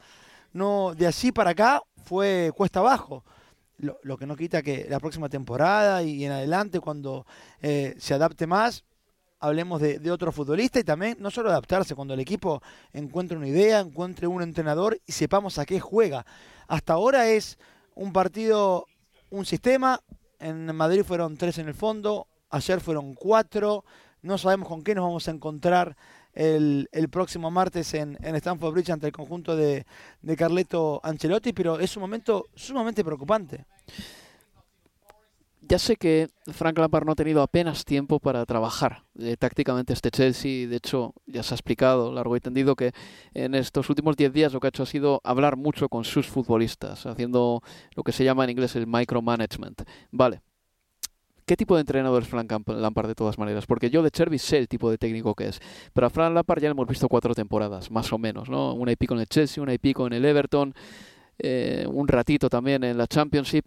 no 0.53 0.95
de 0.95 1.05
allí 1.05 1.31
para 1.31 1.51
acá 1.51 1.83
fue 2.05 2.51
cuesta 2.55 2.79
abajo. 2.79 3.23
Lo, 3.77 3.99
lo 4.03 4.17
que 4.17 4.25
no 4.25 4.35
quita 4.35 4.61
que 4.61 4.87
la 4.89 4.99
próxima 4.99 5.29
temporada 5.29 6.01
y 6.03 6.25
en 6.25 6.31
adelante, 6.31 6.79
cuando 6.79 7.25
eh, 7.61 7.95
se 7.97 8.13
adapte 8.13 8.47
más, 8.47 8.83
hablemos 9.39 9.81
de, 9.81 10.11
otro 10.11 10.31
futbolista 10.31 10.79
y 10.79 10.83
también 10.83 11.17
no 11.19 11.31
solo 11.31 11.49
adaptarse, 11.49 11.95
cuando 11.95 12.13
el 12.13 12.19
equipo 12.19 12.61
encuentre 12.93 13.37
una 13.37 13.47
idea, 13.47 13.79
encuentre 13.79 14.27
un 14.27 14.41
entrenador 14.41 14.99
y 15.05 15.11
sepamos 15.11 15.57
a 15.57 15.65
qué 15.65 15.79
juega. 15.79 16.25
Hasta 16.67 16.93
ahora 16.93 17.29
es 17.29 17.57
un 17.95 18.13
partido, 18.13 18.85
un 19.29 19.45
sistema. 19.45 20.01
En 20.39 20.73
Madrid 20.75 21.03
fueron 21.03 21.37
tres 21.37 21.57
en 21.57 21.67
el 21.67 21.73
fondo, 21.73 22.27
ayer 22.49 22.81
fueron 22.81 23.13
cuatro. 23.13 23.83
No 24.21 24.37
sabemos 24.37 24.67
con 24.67 24.83
qué 24.83 24.95
nos 24.95 25.05
vamos 25.05 25.27
a 25.27 25.31
encontrar 25.31 25.95
el, 26.33 26.89
el 26.91 27.09
próximo 27.09 27.49
martes 27.51 27.93
en, 27.93 28.17
en 28.21 28.35
Stamford 28.35 28.73
Bridge 28.73 28.91
ante 28.91 29.07
el 29.07 29.13
conjunto 29.13 29.55
de, 29.55 29.85
de 30.21 30.35
Carleto 30.35 30.99
Ancelotti, 31.03 31.53
pero 31.53 31.79
es 31.79 31.95
un 31.95 32.01
momento 32.01 32.47
sumamente 32.55 33.03
preocupante. 33.03 33.65
Ya 35.69 35.77
sé 35.77 35.97
que 35.97 36.29
Frank 36.51 36.79
Lampard 36.79 37.05
no 37.05 37.11
ha 37.11 37.15
tenido 37.15 37.43
apenas 37.43 37.85
tiempo 37.85 38.19
para 38.19 38.43
trabajar 38.47 39.03
eh, 39.19 39.35
tácticamente 39.37 39.93
este 39.93 40.09
Chelsea. 40.09 40.67
De 40.67 40.77
hecho, 40.77 41.13
ya 41.27 41.43
se 41.43 41.53
ha 41.53 41.57
explicado 41.57 42.11
largo 42.11 42.35
y 42.35 42.39
tendido 42.39 42.75
que 42.75 42.91
en 43.35 43.53
estos 43.53 43.87
últimos 43.87 44.17
10 44.17 44.33
días 44.33 44.51
lo 44.51 44.59
que 44.59 44.65
ha 44.67 44.69
hecho 44.69 44.81
ha 44.81 44.87
sido 44.87 45.21
hablar 45.23 45.57
mucho 45.57 45.87
con 45.87 46.05
sus 46.05 46.25
futbolistas, 46.25 47.05
haciendo 47.05 47.61
lo 47.95 48.01
que 48.01 48.11
se 48.11 48.23
llama 48.23 48.45
en 48.45 48.49
inglés 48.49 48.75
el 48.75 48.87
micromanagement. 48.87 49.83
Vale. 50.09 50.41
¿Qué 51.45 51.55
tipo 51.55 51.75
de 51.75 51.81
entrenador 51.81 52.23
es 52.23 52.27
Frank 52.29 52.51
Lamp- 52.51 52.73
Lampard 52.75 53.07
de 53.07 53.15
todas 53.15 53.37
maneras? 53.37 53.67
Porque 53.67 53.91
yo 53.91 54.01
de 54.01 54.09
Chervis 54.09 54.41
sé 54.41 54.57
el 54.57 54.67
tipo 54.67 54.89
de 54.89 54.97
técnico 54.97 55.35
que 55.35 55.49
es. 55.49 55.59
Pero 55.93 56.07
a 56.07 56.09
Frank 56.09 56.33
Lampard 56.33 56.61
ya 56.61 56.69
le 56.69 56.71
hemos 56.71 56.87
visto 56.87 57.07
cuatro 57.07 57.35
temporadas, 57.35 57.91
más 57.91 58.11
o 58.11 58.17
menos, 58.17 58.49
¿no? 58.49 58.73
Una 58.73 58.91
y 58.91 58.95
pico 58.95 59.13
en 59.13 59.19
el 59.19 59.27
Chelsea, 59.27 59.61
una 59.61 59.73
y 59.73 59.77
pico 59.77 60.07
en 60.07 60.13
el 60.13 60.25
Everton, 60.25 60.73
eh, 61.37 61.85
un 61.87 62.07
ratito 62.07 62.49
también 62.49 62.83
en 62.83 62.97
la 62.97 63.05
Championship. 63.07 63.65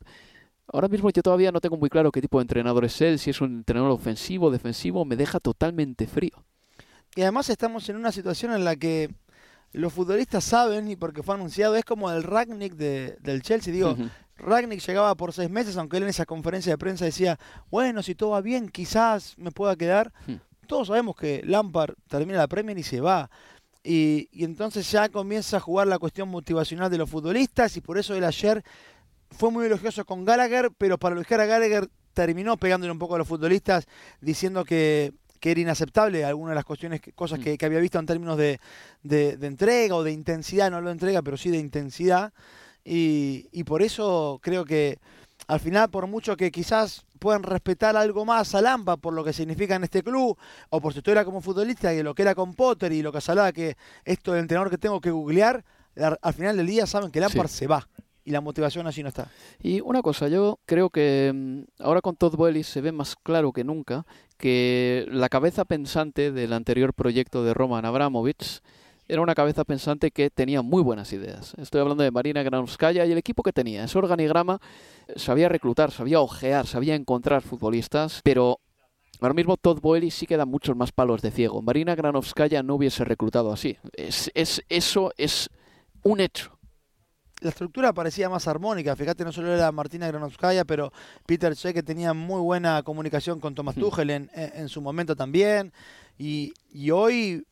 Ahora 0.72 0.88
mismo 0.88 1.11
yo 1.11 1.22
todavía 1.22 1.52
no 1.52 1.61
tengo 1.61 1.76
muy 1.76 1.90
claro 1.90 2.11
qué 2.11 2.20
tipo 2.22 2.38
de 2.38 2.42
entrenador 2.42 2.85
es 2.85 3.00
él, 3.02 3.18
si 3.18 3.30
es 3.30 3.40
un 3.40 3.56
entrenador 3.58 3.90
ofensivo, 3.92 4.50
defensivo, 4.50 5.04
me 5.04 5.16
deja 5.16 5.38
totalmente 5.38 6.06
frío. 6.06 6.42
Y 7.14 7.20
además 7.22 7.50
estamos 7.50 7.88
en 7.90 7.96
una 7.96 8.11
situación 8.11 8.52
en 8.52 8.64
la 8.64 8.74
que 8.76 9.11
los 9.72 9.92
futbolistas 9.92 10.44
saben, 10.44 10.90
y 10.90 10.96
porque 10.96 11.22
fue 11.22 11.35
anunciado, 11.35 11.76
es 11.76 11.85
como 11.85 12.11
el 12.11 12.22
Ragnick 12.22 12.74
de- 12.74 13.16
del 13.20 13.42
Chelsea. 13.42 13.72
Digo, 13.72 13.90
Ujú. 13.92 14.08
Ragnick 14.38 14.80
llegaba 14.80 15.14
por 15.14 15.32
seis 15.35 15.50
meses, 15.50 15.76
aunque 15.76 15.98
él 15.98 16.04
en 16.04 16.08
esa 16.08 16.24
conferencia 16.26 16.72
de 16.72 16.78
prensa 16.78 17.04
decía, 17.04 17.38
bueno, 17.70 18.02
si 18.02 18.14
todo 18.14 18.30
va 18.30 18.40
bien, 18.40 18.68
quizás 18.70 19.35
me 19.38 19.50
pueda 19.50 19.76
quedar. 19.76 20.12
Hmm. 20.26 20.37
Todos 20.66 20.88
sabemos 20.88 21.16
que 21.16 21.42
Lampard 21.44 21.94
termina 22.08 22.38
la 22.38 22.48
Premier 22.48 22.78
y 22.78 22.82
se 22.82 23.00
va. 23.00 23.30
Y, 23.85 24.28
y 24.32 24.44
entonces 24.44 24.90
ya 24.90 25.08
comienza 25.08 25.56
a 25.58 25.61
jugar 25.61 25.87
la 25.88 25.98
cuestión 25.98 26.28
motivacional 26.28 26.90
de 26.90 26.98
los 26.98 27.11
futbolistas 27.11 27.76
y 27.76 27.80
por 27.80 27.98
eso 27.98 28.14
él 28.14 28.24
ayer 28.24 28.62
fue 29.32 29.50
muy 29.50 29.66
elogioso 29.66 30.04
con 30.04 30.24
Gallagher, 30.24 30.70
pero 30.78 30.98
para 30.98 31.14
elogiar 31.14 31.40
a 31.40 31.46
Gallagher 31.46 31.88
terminó 32.14 32.56
pegándole 32.56 32.92
un 32.92 32.98
poco 32.98 33.14
a 33.14 33.18
los 33.18 33.26
futbolistas 33.28 33.86
diciendo 34.20 34.64
que, 34.64 35.12
que 35.40 35.50
era 35.52 35.60
inaceptable 35.60 36.24
algunas 36.24 36.50
de 36.52 36.54
las 36.56 36.64
cuestiones, 36.64 37.00
cosas 37.14 37.38
que, 37.40 37.56
que 37.58 37.66
había 37.66 37.80
visto 37.80 37.98
en 37.98 38.06
términos 38.06 38.36
de, 38.36 38.60
de- 39.02 39.36
de 39.36 39.46
entrega 39.46 39.94
o 39.96 40.02
de 40.04 40.12
intensidad, 40.12 40.70
no 40.70 40.76
hablo 40.76 40.90
de 40.90 40.94
entrega, 40.94 41.22
pero 41.22 41.36
sí 41.36 41.50
de 41.50 41.58
intensidad. 41.58 42.32
Y, 42.84 43.48
y 43.52 43.64
por 43.64 43.82
eso 43.82 44.38
creo 44.42 44.64
que 44.64 44.98
al 45.46 45.60
final, 45.60 45.90
por 45.90 46.06
mucho 46.06 46.36
que 46.36 46.50
quizás 46.50 47.04
puedan 47.18 47.42
respetar 47.44 47.96
algo 47.96 48.24
más 48.24 48.54
a 48.54 48.60
Lampa 48.60 48.96
por 48.96 49.12
lo 49.14 49.22
que 49.24 49.32
significa 49.32 49.76
en 49.76 49.84
este 49.84 50.02
club, 50.02 50.36
o 50.70 50.80
por 50.80 50.92
su 50.92 50.98
historia 50.98 51.24
como 51.24 51.40
futbolista, 51.40 51.92
que 51.92 52.02
lo 52.02 52.14
que 52.14 52.22
era 52.22 52.34
con 52.34 52.54
Potter 52.54 52.92
y 52.92 53.02
lo 53.02 53.12
que 53.12 53.18
hablaba 53.26 53.52
que 53.52 53.76
esto 54.04 54.32
del 54.32 54.42
entrenador 54.42 54.70
que 54.70 54.78
tengo 54.78 55.00
que 55.00 55.10
googlear, 55.10 55.64
al 55.96 56.18
al 56.20 56.34
final 56.34 56.56
del 56.56 56.66
día 56.66 56.86
saben 56.86 57.10
que 57.10 57.20
Lampard 57.20 57.48
Sí. 57.48 57.58
se 57.58 57.66
va. 57.66 57.88
Y 58.24 58.30
la 58.30 58.40
motivación 58.40 58.87
allí 58.87 59.02
no 59.02 59.08
está. 59.08 59.28
Y 59.61 59.80
una 59.80 60.02
cosa, 60.02 60.28
yo 60.28 60.61
creo 60.64 60.90
que 60.90 61.32
mm, 61.35 61.82
ahora 61.82 62.00
con 62.00 62.16
Todd 62.16 62.37
Boehly 62.37 62.62
se 62.62 62.80
ve 62.80 62.92
más 62.92 63.16
claro 63.16 63.52
que 63.52 63.64
nunca 63.64 64.06
que 64.38 65.06
la 65.11 65.28
cabeza 65.28 65.64
pensante 65.64 66.32
del 66.32 66.52
anterior 66.52 66.94
proyecto 66.94 67.44
de 67.44 67.54
Roman 67.54 67.85
Abramovich 67.85 68.61
era 69.08 69.20
una 69.20 69.35
cabeza 69.35 69.64
pensante 69.64 70.11
que 70.11 70.30
tenía 70.30 70.62
muy 70.62 70.82
buenas 70.82 71.12
ideas. 71.12 71.54
Estoy 71.58 71.80
hablando 71.80 72.02
de 72.02 72.11
Marina 72.11 72.42
Granovskaya 72.42 73.04
y 73.04 73.12
el 73.12 73.18
equipo 73.18 73.42
que 73.42 73.52
tenía. 73.52 73.85
Ese 73.85 73.98
organigrama 73.98 74.58
eh, 75.08 75.14
sabía 75.16 75.48
reclutar, 75.48 75.90
sabía 75.90 76.20
ojear, 76.20 76.66
sabía 76.66 76.94
encontrar 76.94 77.42
futbolistas, 77.42 78.20
pero 78.24 78.61
ahora 79.20 79.35
mismo 79.35 79.56
Todd 79.56 79.80
Boehly 79.80 80.11
sí 80.11 80.26
que 80.26 80.37
da 80.37 80.46
muchos 80.46 80.76
más 80.76 80.92
palos 80.92 81.20
de 81.20 81.30
ciego. 81.30 81.62
Marina 81.62 81.94
Granovskaya 81.94 82.62
no 82.62 82.76
hubiese 82.76 83.04
reclutado 83.04 83.52
así. 83.52 83.76
Es, 83.92 84.30
eso 84.35 85.12
es 85.16 85.50
un 86.02 86.20
hecho. 86.20 86.58
La 87.42 87.50
estructura 87.50 87.92
parecía 87.92 88.28
más 88.28 88.46
armónica. 88.48 88.94
Fíjate, 88.96 89.24
no 89.24 89.33
solo 89.33 89.52
era 89.52 89.70
Martina 89.72 90.07
Granovskaya, 90.09 90.64
pero 90.64 90.92
Peter 91.26 91.55
Che 91.55 91.74
que 91.74 91.83
tenía 91.83 92.14
muy 92.14 92.40
buena 92.40 92.83
comunicación 92.83 93.40
con 93.40 93.55
Thomas 93.55 93.76
Hmm. 93.76 93.81
Tuchel 93.81 94.11
en, 94.11 94.68
su 94.68 94.81
momento 94.81 95.16
también. 95.16 95.72
Y, 96.18 96.52
y 96.72 96.90
hoy 96.90 97.44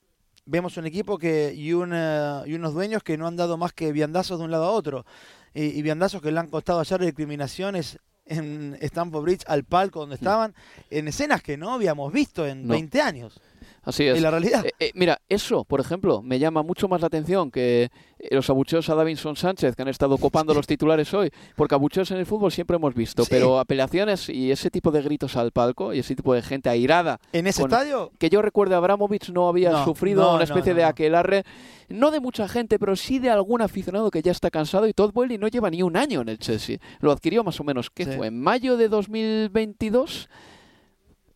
vemos 0.46 0.76
un 0.76 0.86
equipo 0.86 1.18
que 1.18 1.52
y, 1.54 1.72
una- 1.72 2.42
y 2.46 2.54
unos 2.54 2.72
dueños 2.74 3.02
que 3.02 3.16
no 3.18 3.26
han 3.26 3.36
dado 3.36 3.56
más 3.56 3.72
que 3.72 3.92
viandazos 3.92 4.38
de 4.38 4.44
un 4.44 4.50
lado 4.50 4.64
a 4.64 4.70
otro. 4.70 5.04
Y, 5.54 5.64
y 5.64 5.82
viandazos 5.82 6.22
que 6.22 6.30
le 6.32 6.38
han 6.40 6.48
costado 6.48 6.80
ayer 6.80 7.00
discriminaciones 7.00 7.98
en 8.26 8.76
Stamford 8.80 9.22
Bridge 9.24 9.44
al 9.48 9.64
palco 9.64 10.00
donde 10.00 10.14
estaban, 10.14 10.54
en 10.90 11.08
escenas 11.08 11.42
que 11.42 11.56
no 11.56 11.72
habíamos 11.74 12.12
visto 12.12 12.46
en 12.46 12.62
Hmm. 12.62 12.66
No. 12.68 12.72
20 12.74 13.00
años. 13.02 13.40
Así 13.82 14.04
es. 14.04 14.16
En 14.16 14.22
la 14.22 14.30
realidad. 14.30 14.64
Eh, 14.66 14.72
eh, 14.78 14.90
mira, 14.94 15.20
eso, 15.28 15.64
por 15.64 15.80
ejemplo, 15.80 16.20
me 16.22 16.38
llama 16.38 16.62
mucho 16.62 16.86
más 16.86 17.00
la 17.00 17.06
atención 17.06 17.50
que 17.50 17.90
eh, 18.18 18.28
los 18.34 18.50
abucheos 18.50 18.88
a 18.90 18.94
Davinson 18.94 19.36
Sánchez, 19.36 19.74
que 19.74 19.82
han 19.82 19.88
estado 19.88 20.18
copando 20.18 20.52
los 20.52 20.66
titulares 20.66 21.12
hoy, 21.14 21.30
porque 21.56 21.74
abucheos 21.74 22.10
en 22.10 22.18
el 22.18 22.26
fútbol 22.26 22.52
siempre 22.52 22.76
hemos 22.76 22.94
visto, 22.94 23.24
Sí. 23.24 23.28
pero 23.30 23.58
apelaciones 23.58 24.28
y 24.28 24.50
ese 24.50 24.70
tipo 24.70 24.90
de 24.90 25.00
gritos 25.00 25.34
al 25.36 25.50
palco 25.52 25.94
y 25.94 26.00
ese 26.00 26.14
tipo 26.14 26.34
de 26.34 26.42
gente 26.42 26.68
airada. 26.68 27.18
En 27.32 27.46
ese 27.46 27.62
con- 27.62 27.70
estadio, 27.72 28.12
Que 28.18 28.28
yo 28.28 28.42
recuerde, 28.42 28.74
Abramovich 28.74 29.30
no 29.30 29.48
había 29.48 29.70
No, 29.70 29.84
sufrido 29.84 30.22
no, 30.22 30.34
una 30.34 30.44
especie 30.44 30.72
no, 30.72 30.78
de 30.78 30.84
aquelarre, 30.84 31.44
no 31.88 32.10
de 32.10 32.20
mucha 32.20 32.48
gente, 32.48 32.78
pero 32.78 32.96
sí 32.96 33.18
de 33.18 33.30
algún 33.30 33.62
aficionado 33.62 34.10
que 34.10 34.20
ya 34.20 34.32
está 34.32 34.50
cansado 34.50 34.86
y 34.88 34.92
Todd 34.92 35.12
Boehly 35.14 35.38
no 35.38 35.48
lleva 35.48 35.70
ni 35.70 35.82
un 35.82 35.96
año 35.96 36.20
en 36.20 36.28
el 36.28 36.38
Chelsea. 36.38 36.78
Lo 37.00 37.12
adquirió 37.12 37.42
más 37.44 37.58
o 37.60 37.64
menos, 37.64 37.88
¿qué 37.88 38.04
Sí. 38.04 38.10
fue? 38.12 38.26
¿En 38.26 38.38
mayo 38.40 38.76
de 38.76 38.88
2022? 38.88 40.28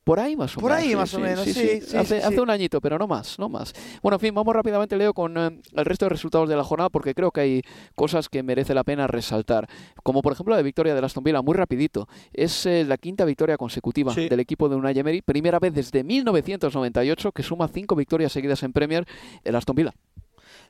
Por 0.05 0.21
ahí 0.21 0.37
más 0.37 0.55
o 0.57 0.61
Por 0.61 0.71
menos. 0.71 0.85
ahí 0.87 0.95
más 0.95 1.14
o 1.14 1.19
menos, 1.19 1.45
sí, 1.45 1.55
sí, 1.55 1.61
hace, 1.97 2.21
sí, 2.21 2.27
hace 2.27 2.35
sí. 2.35 2.38
un 2.38 2.51
añito, 2.51 2.79
pero 2.83 2.99
no 2.99 3.07
más, 3.07 3.38
no 3.38 3.49
más. 3.49 3.73
Bueno, 4.03 4.17
en 4.17 4.21
fin, 4.21 4.35
vamos 4.35 4.55
rápidamente, 4.55 4.97
Leo, 4.99 5.14
con 5.14 5.37
eh, 5.38 5.61
el 5.73 5.85
resto 5.87 6.05
de 6.05 6.11
resultados 6.11 6.47
de 6.49 6.57
la 6.57 6.62
jornada, 6.62 6.90
porque 6.90 7.14
creo 7.14 7.31
que 7.31 7.40
hay 7.40 7.62
cosas 7.95 8.29
que 8.29 8.43
merece 8.43 8.75
la 8.75 8.85
pena 8.85 9.07
resaltar. 9.07 9.67
Como 10.03 10.21
por 10.21 10.35
ejemplo 10.35 10.55
la 10.55 10.61
victoria 10.62 10.95
de 10.95 11.05
Aston 11.05 11.25
Villa, 11.25 11.40
muy 11.40 11.55
rapidito. 11.55 12.07
Es 12.35 12.67
eh, 12.67 12.85
la 12.85 12.99
quinta 12.99 13.25
victoria 13.25 13.57
consecutiva 13.57 14.12
Sí. 14.12 14.29
del 14.29 14.40
equipo 14.40 14.69
de 14.69 14.77
Unai 14.77 14.99
Emery, 14.99 15.23
primera 15.23 15.59
vez 15.59 15.73
desde 15.73 16.05
1998 16.05 17.33
que 17.33 17.43
suma 17.43 17.67
cinco 17.69 17.97
victorias 17.97 18.31
seguidas 18.33 18.62
en 18.62 18.73
Premier 18.75 19.07
el 19.43 19.57
Aston 19.57 19.75
Villa. 19.77 19.95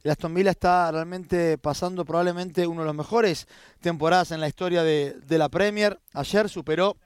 El 0.04 0.10
Aston 0.12 0.32
Villa 0.34 0.50
está 0.50 0.92
realmente 0.92 1.58
pasando 1.58 2.04
probablemente 2.04 2.66
uno 2.66 2.82
de 2.82 2.86
los 2.86 2.94
mejores 2.94 3.48
temporadas 3.80 4.30
en 4.30 4.40
la 4.40 4.48
historia 4.48 4.82
de, 4.82 5.14
de 5.26 5.38
la 5.38 5.48
Premier. 5.48 5.98
Ayer 6.12 6.48
superó 6.48 6.96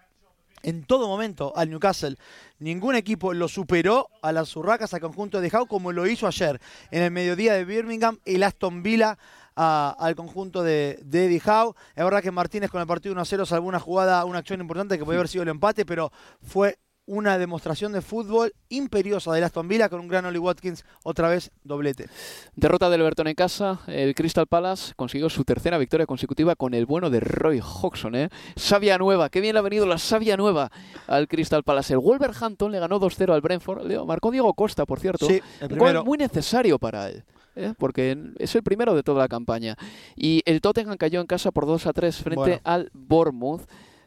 en 0.63 0.85
todo 0.85 1.09
momento 1.09 1.53
al 1.57 1.71
Newcastle. 1.71 2.17
Ningún 2.59 2.95
equipo 2.95 3.35
lo 3.35 3.49
superó 3.49 4.09
a 4.23 4.33
las 4.33 4.55
urracas, 4.57 4.93
al 4.95 5.01
conjunto 5.01 5.41
de 5.41 5.49
Howe, 5.49 5.67
como 5.67 5.93
lo 5.93 6.07
hizo 6.07 6.27
ayer 6.27 6.61
en 6.91 7.03
el 7.03 7.11
mediodía 7.11 7.55
de 7.55 7.65
Birmingham. 7.65 8.19
El 8.25 8.43
Aston 8.43 8.83
Villa 8.83 9.19
al 9.55 10.15
conjunto 10.15 10.63
de, 10.63 11.01
de 11.03 11.27
Eddie 11.27 11.43
Howe. 11.45 11.75
Es 11.97 12.05
verdad 12.05 12.23
que 12.23 12.31
Martínez 12.31 12.71
con 12.71 12.81
el 12.81 12.87
partido 12.87 13.15
1-0 13.15 13.45
salvó 13.45 13.67
una 13.67 13.81
jugada, 13.81 14.25
una 14.25 14.39
acción 14.39 14.61
importante 14.61 14.97
que 14.97 15.05
podía 15.05 15.19
haber 15.19 15.29
sido 15.29 15.43
el 15.43 15.49
empate, 15.49 15.85
pero 15.85 16.13
fue 16.43 16.79
una 17.09 17.39
demostración 17.39 17.93
de 17.93 18.03
fútbol 18.03 18.53
imperiosa 18.69 19.33
del 19.33 19.43
Aston 19.43 19.67
Villa 19.67 19.89
con 19.89 19.99
un 20.01 20.09
gran 20.09 20.27
Oli 20.27 20.39
Watkins, 20.39 20.85
otra 21.03 21.29
vez 21.29 21.51
doblete. 21.65 22.07
Derrota 22.55 22.91
del 22.91 23.01
Everton 23.01 23.27
en 23.29 23.35
casa, 23.35 23.81
el 23.87 24.15
Crystal 24.15 24.47
Palace 24.47 24.93
consiguió 24.95 25.29
su 25.31 25.43
tercera 25.45 25.79
victoria 25.79 26.07
consecutiva 26.07 26.55
con 26.55 26.75
el 26.75 26.85
bueno 26.87 27.09
de 27.11 27.21
Roy 27.21 27.61
Hodgson. 27.61 28.15
¿eh? 28.15 28.29
Savia 28.57 28.99
nueva, 28.99 29.31
qué 29.31 29.41
bien 29.41 29.55
le 29.55 29.61
ha 29.61 29.63
venido 29.63 29.87
la 29.87 29.97
savia 29.99 30.37
nueva 30.37 30.71
al 31.07 31.27
Crystal 31.29 31.65
Palace. 31.65 31.95
El 31.95 32.01
Wolverhampton 32.01 32.71
le 32.71 32.79
ganó 32.79 33.01
2-0 33.01 33.33
al 33.33 33.41
Brentford. 33.41 33.87
Leo, 33.87 34.05
marcó 34.05 34.31
Diego 34.31 34.53
Costa, 34.55 34.85
por 34.85 35.01
cierto. 35.01 35.27
Sí, 35.27 35.41
el 35.61 35.63
Un 35.63 35.69
primero. 35.79 36.01
gol 36.01 36.05
muy 36.07 36.19
necesario 36.19 36.79
para 36.79 37.09
él. 37.09 37.25
¿eh? 37.57 37.73
Porque 37.79 38.17
es 38.39 38.55
el 38.55 38.63
primero 38.63 38.95
de 38.95 39.03
toda 39.03 39.21
la 39.21 39.29
campaña. 39.29 39.77
Y 40.15 40.43
el 40.45 40.61
Tottenham 40.61 40.97
cayó 40.99 41.21
en 41.23 41.27
casa 41.27 41.51
por 41.53 41.65
2 41.67 41.87
a 41.87 41.93
3 41.93 42.17
frente 42.19 42.37
Bueno. 42.39 42.61
al 42.65 42.91
Bournemouth. 42.93 43.63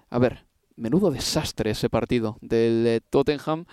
A 0.09 0.19
ver, 0.19 0.45
menudo 0.75 1.11
desastre 1.11 1.71
ese 1.71 1.89
partido 1.89 2.37
del 2.41 2.85
eh, 2.87 3.01
Tottenham. 3.09 3.65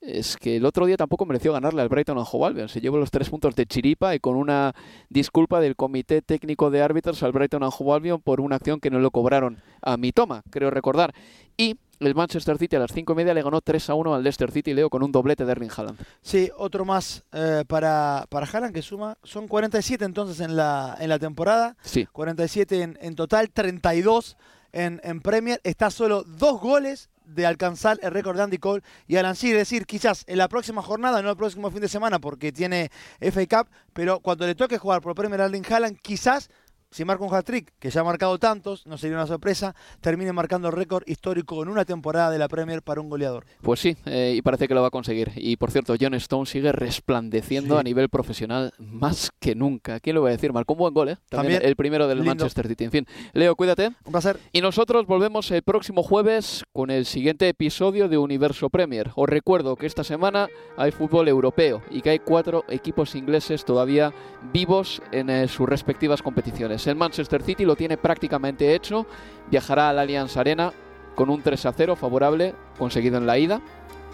es 0.00 0.36
que 0.36 0.56
el 0.56 0.66
otro 0.66 0.86
día 0.86 0.96
tampoco 0.96 1.26
mereció 1.26 1.52
ganarle 1.52 1.82
al 1.82 1.88
Brighton 1.88 2.18
and 2.18 2.26
Hove 2.30 2.46
Albion. 2.46 2.68
Se 2.68 2.80
llevó 2.80 2.96
los 2.96 3.10
tres 3.10 3.28
puntos 3.28 3.56
de 3.56 3.66
chiripa 3.66 4.14
y 4.14 4.20
con 4.20 4.36
una 4.36 4.74
disculpa 5.08 5.60
del 5.60 5.74
Comité 5.74 6.22
Técnico 6.22 6.70
de 6.70 6.82
Árbitros 6.82 7.22
al 7.22 7.32
Brighton 7.32 7.62
and 7.62 7.72
Hove 7.76 7.94
Albion 7.94 8.20
por 8.20 8.40
una 8.40 8.56
acción 8.56 8.80
que 8.80 8.90
no 8.90 8.98
lo 9.00 9.10
cobraron 9.10 9.62
a 9.82 9.96
mi 9.96 10.12
toma, 10.12 10.42
creo 10.50 10.70
recordar. 10.70 11.12
Y 11.56 11.76
el 11.98 12.14
Manchester 12.14 12.58
City 12.58 12.76
a 12.76 12.78
las 12.80 12.92
cinco 12.92 13.14
y 13.14 13.16
media 13.16 13.32
le 13.32 13.42
ganó 13.42 13.60
3 13.60 13.90
a 13.90 13.94
1 13.94 14.14
al 14.14 14.22
Leicester 14.22 14.50
City, 14.50 14.74
Leo, 14.74 14.90
con 14.90 15.02
un 15.02 15.10
doblete 15.12 15.44
de 15.46 15.52
Erling 15.52 15.70
Haaland. 15.74 15.98
Sí, 16.20 16.50
otro 16.56 16.84
más 16.84 17.24
eh, 17.32 17.64
para, 17.66 18.26
para 18.28 18.46
Haaland 18.46 18.74
que 18.74 18.82
suma, 18.82 19.16
son 19.22 19.48
47 19.48 20.04
entonces 20.04 20.40
en 20.40 20.56
la, 20.56 20.96
en 21.00 21.08
la 21.08 21.18
temporada, 21.18 21.76
Sí, 21.82 22.06
47 22.12 22.82
en, 22.82 22.98
en 23.00 23.14
total, 23.14 23.50
32 23.50 24.36
en, 24.76 25.20
Premier, 25.20 25.60
está 25.64 25.90
solo 25.90 26.22
dos 26.24 26.60
goles 26.60 27.08
de 27.24 27.46
alcanzar 27.46 27.98
el 28.02 28.10
récord 28.10 28.36
de 28.36 28.42
Andy 28.42 28.58
Cole. 28.58 28.82
Y 29.06 29.16
Alan 29.16 29.34
Shearer, 29.34 29.60
es 29.60 29.68
decir, 29.68 29.86
quizás 29.86 30.24
en 30.26 30.38
la 30.38 30.48
próxima 30.48 30.82
jornada, 30.82 31.22
no 31.22 31.30
el 31.30 31.36
próximo 31.36 31.70
fin 31.70 31.80
de 31.80 31.88
semana 31.88 32.18
porque 32.18 32.52
tiene 32.52 32.90
FA 33.20 33.46
Cup, 33.46 33.70
pero 33.94 34.20
cuando 34.20 34.46
le 34.46 34.54
toque 34.54 34.78
jugar 34.78 35.00
por 35.00 35.14
Premier 35.14 35.40
a 35.40 35.44
Haaland, 35.44 35.98
quizás 36.00 36.50
si 36.96 37.04
marca 37.04 37.22
un 37.24 37.34
hat-trick, 37.34 37.74
que 37.78 37.90
ya 37.90 38.00
ha 38.00 38.04
marcado 38.04 38.38
tantos, 38.38 38.86
no 38.86 38.96
sería 38.96 39.18
una 39.18 39.26
sorpresa, 39.26 39.74
termine 40.00 40.32
marcando 40.32 40.68
el 40.68 40.72
récord 40.74 41.02
histórico 41.06 41.62
en 41.62 41.68
una 41.68 41.84
temporada 41.84 42.30
de 42.30 42.38
la 42.38 42.48
Premier 42.48 42.80
para 42.80 43.02
un 43.02 43.10
goleador. 43.10 43.44
pues 43.60 43.80
sí, 43.80 43.98
eh, 44.06 44.32
y 44.34 44.40
parece 44.40 44.66
que 44.66 44.72
lo 44.74 44.80
va 44.80 44.88
a 44.88 44.90
conseguir. 44.90 45.30
Y 45.36 45.58
por 45.58 45.70
cierto, 45.70 45.94
John 46.00 46.14
Stone 46.14 46.46
sigue 46.46 46.72
resplandeciendo 46.72 47.74
Sí. 47.74 47.80
a 47.80 47.82
nivel 47.82 48.08
profesional 48.08 48.72
más 48.78 49.30
que 49.38 49.54
nunca. 49.54 50.00
¿Quién 50.00 50.16
lo 50.16 50.22
va 50.22 50.28
a 50.28 50.32
decir? 50.32 50.54
Marcó 50.54 50.72
un 50.72 50.78
buen 50.78 50.94
gol, 50.94 51.10
¿eh? 51.10 51.16
También, 51.28 51.52
También, 51.58 51.68
el 51.68 51.76
primero 51.76 52.08
del 52.08 52.18
lindo. 52.18 52.30
Manchester 52.30 52.66
City. 52.66 52.84
En 52.84 52.90
fin, 52.90 53.06
Leo, 53.34 53.54
cuídate. 53.56 53.88
Un 54.06 54.12
placer. 54.12 54.38
Y 54.52 54.62
nosotros 54.62 55.06
volvemos 55.06 55.50
el 55.50 55.62
próximo 55.62 56.02
jueves 56.02 56.64
con 56.72 56.90
el 56.90 57.04
siguiente 57.04 57.46
episodio 57.46 58.08
de 58.08 58.16
Universo 58.16 58.70
Premier. 58.70 59.10
Os 59.16 59.28
recuerdo 59.28 59.76
que 59.76 59.84
esta 59.84 60.02
semana 60.02 60.48
hay 60.78 60.92
fútbol 60.92 61.28
europeo 61.28 61.82
y 61.90 62.00
que 62.00 62.08
hay 62.10 62.20
cuatro 62.20 62.64
equipos 62.68 63.14
ingleses 63.14 63.66
todavía 63.66 64.14
vivos 64.52 65.02
en 65.12 65.28
eh, 65.28 65.48
sus 65.48 65.68
respectivas 65.68 66.22
competiciones. 66.22 66.85
El 66.86 66.96
Manchester 66.96 67.42
City 67.42 67.64
lo 67.64 67.76
tiene 67.76 67.96
prácticamente 67.96 68.74
hecho, 68.74 69.06
viajará 69.50 69.90
al 69.90 69.98
Allianz 69.98 70.36
Arena 70.36 70.72
con 71.14 71.30
un 71.30 71.42
3 71.42 71.66
a 71.66 71.72
0 71.72 71.96
favorable 71.96 72.54
conseguido 72.78 73.18
en 73.18 73.26
la 73.26 73.38
ida. 73.38 73.60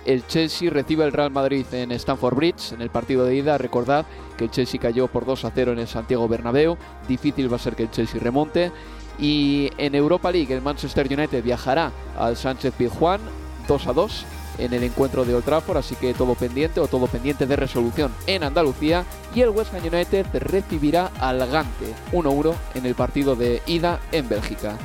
El 0.04 0.26
Chelsea 0.26 0.70
recibe 0.70 1.04
el 1.04 1.12
Real 1.12 1.30
Madrid 1.30 1.64
en 1.72 1.92
Stamford 1.92 2.34
Bridge 2.34 2.72
en 2.72 2.82
el 2.82 2.90
partido 2.90 3.24
de 3.24 3.36
ida. 3.36 3.56
Recordad 3.58 4.04
que 4.36 4.44
el 4.44 4.50
Chelsea 4.50 4.80
cayó 4.80 5.06
por 5.06 5.24
2 5.24 5.44
a 5.44 5.52
0 5.54 5.72
en 5.72 5.78
el 5.78 5.86
Santiago 5.86 6.26
Bernabéu. 6.26 6.76
Difícil 7.06 7.52
va 7.52 7.56
a 7.56 7.60
ser 7.60 7.76
que 7.76 7.84
el 7.84 7.90
Chelsea 7.90 8.20
remonte. 8.20 8.72
Y 9.18 9.70
en 9.78 9.94
Europa 9.94 10.32
League 10.32 10.52
el 10.52 10.62
Manchester 10.62 11.06
United 11.06 11.44
viajará 11.44 11.92
al 12.18 12.36
Sánchez 12.36 12.74
Pizjuán 12.74 13.20
2 13.68 13.86
a 13.86 13.92
2 13.92 14.26
en 14.58 14.72
el 14.72 14.82
encuentro 14.82 15.24
de 15.24 15.34
Old 15.34 15.44
Trafford, 15.44 15.78
así 15.78 15.94
que 15.94 16.14
todo 16.14 16.34
pendiente 16.34 16.80
o 16.80 16.88
todo 16.88 17.06
pendiente 17.06 17.46
de 17.46 17.56
resolución 17.56 18.12
en 18.26 18.44
Andalucía. 18.44 19.04
Y 19.34 19.40
el 19.40 19.50
West 19.50 19.74
Ham 19.74 19.86
United 19.86 20.26
recibirá 20.34 21.10
al 21.18 21.38
Gante 21.50 21.86
1-1 22.12 22.54
en 22.74 22.86
el 22.86 22.94
partido 22.94 23.36
de 23.36 23.62
ida 23.66 24.00
en 24.12 24.28
Bélgica. 24.28 24.76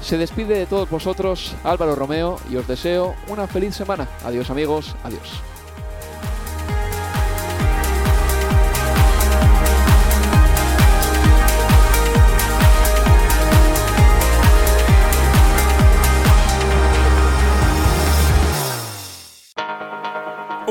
Se 0.00 0.18
despide 0.18 0.58
de 0.58 0.66
todos 0.66 0.90
vosotros 0.90 1.54
Álvaro 1.62 1.94
Romeo 1.94 2.38
y 2.50 2.56
os 2.56 2.66
deseo 2.66 3.14
una 3.28 3.46
feliz 3.46 3.76
semana. 3.76 4.08
Adiós 4.24 4.50
amigos, 4.50 4.96
adiós. 5.04 5.51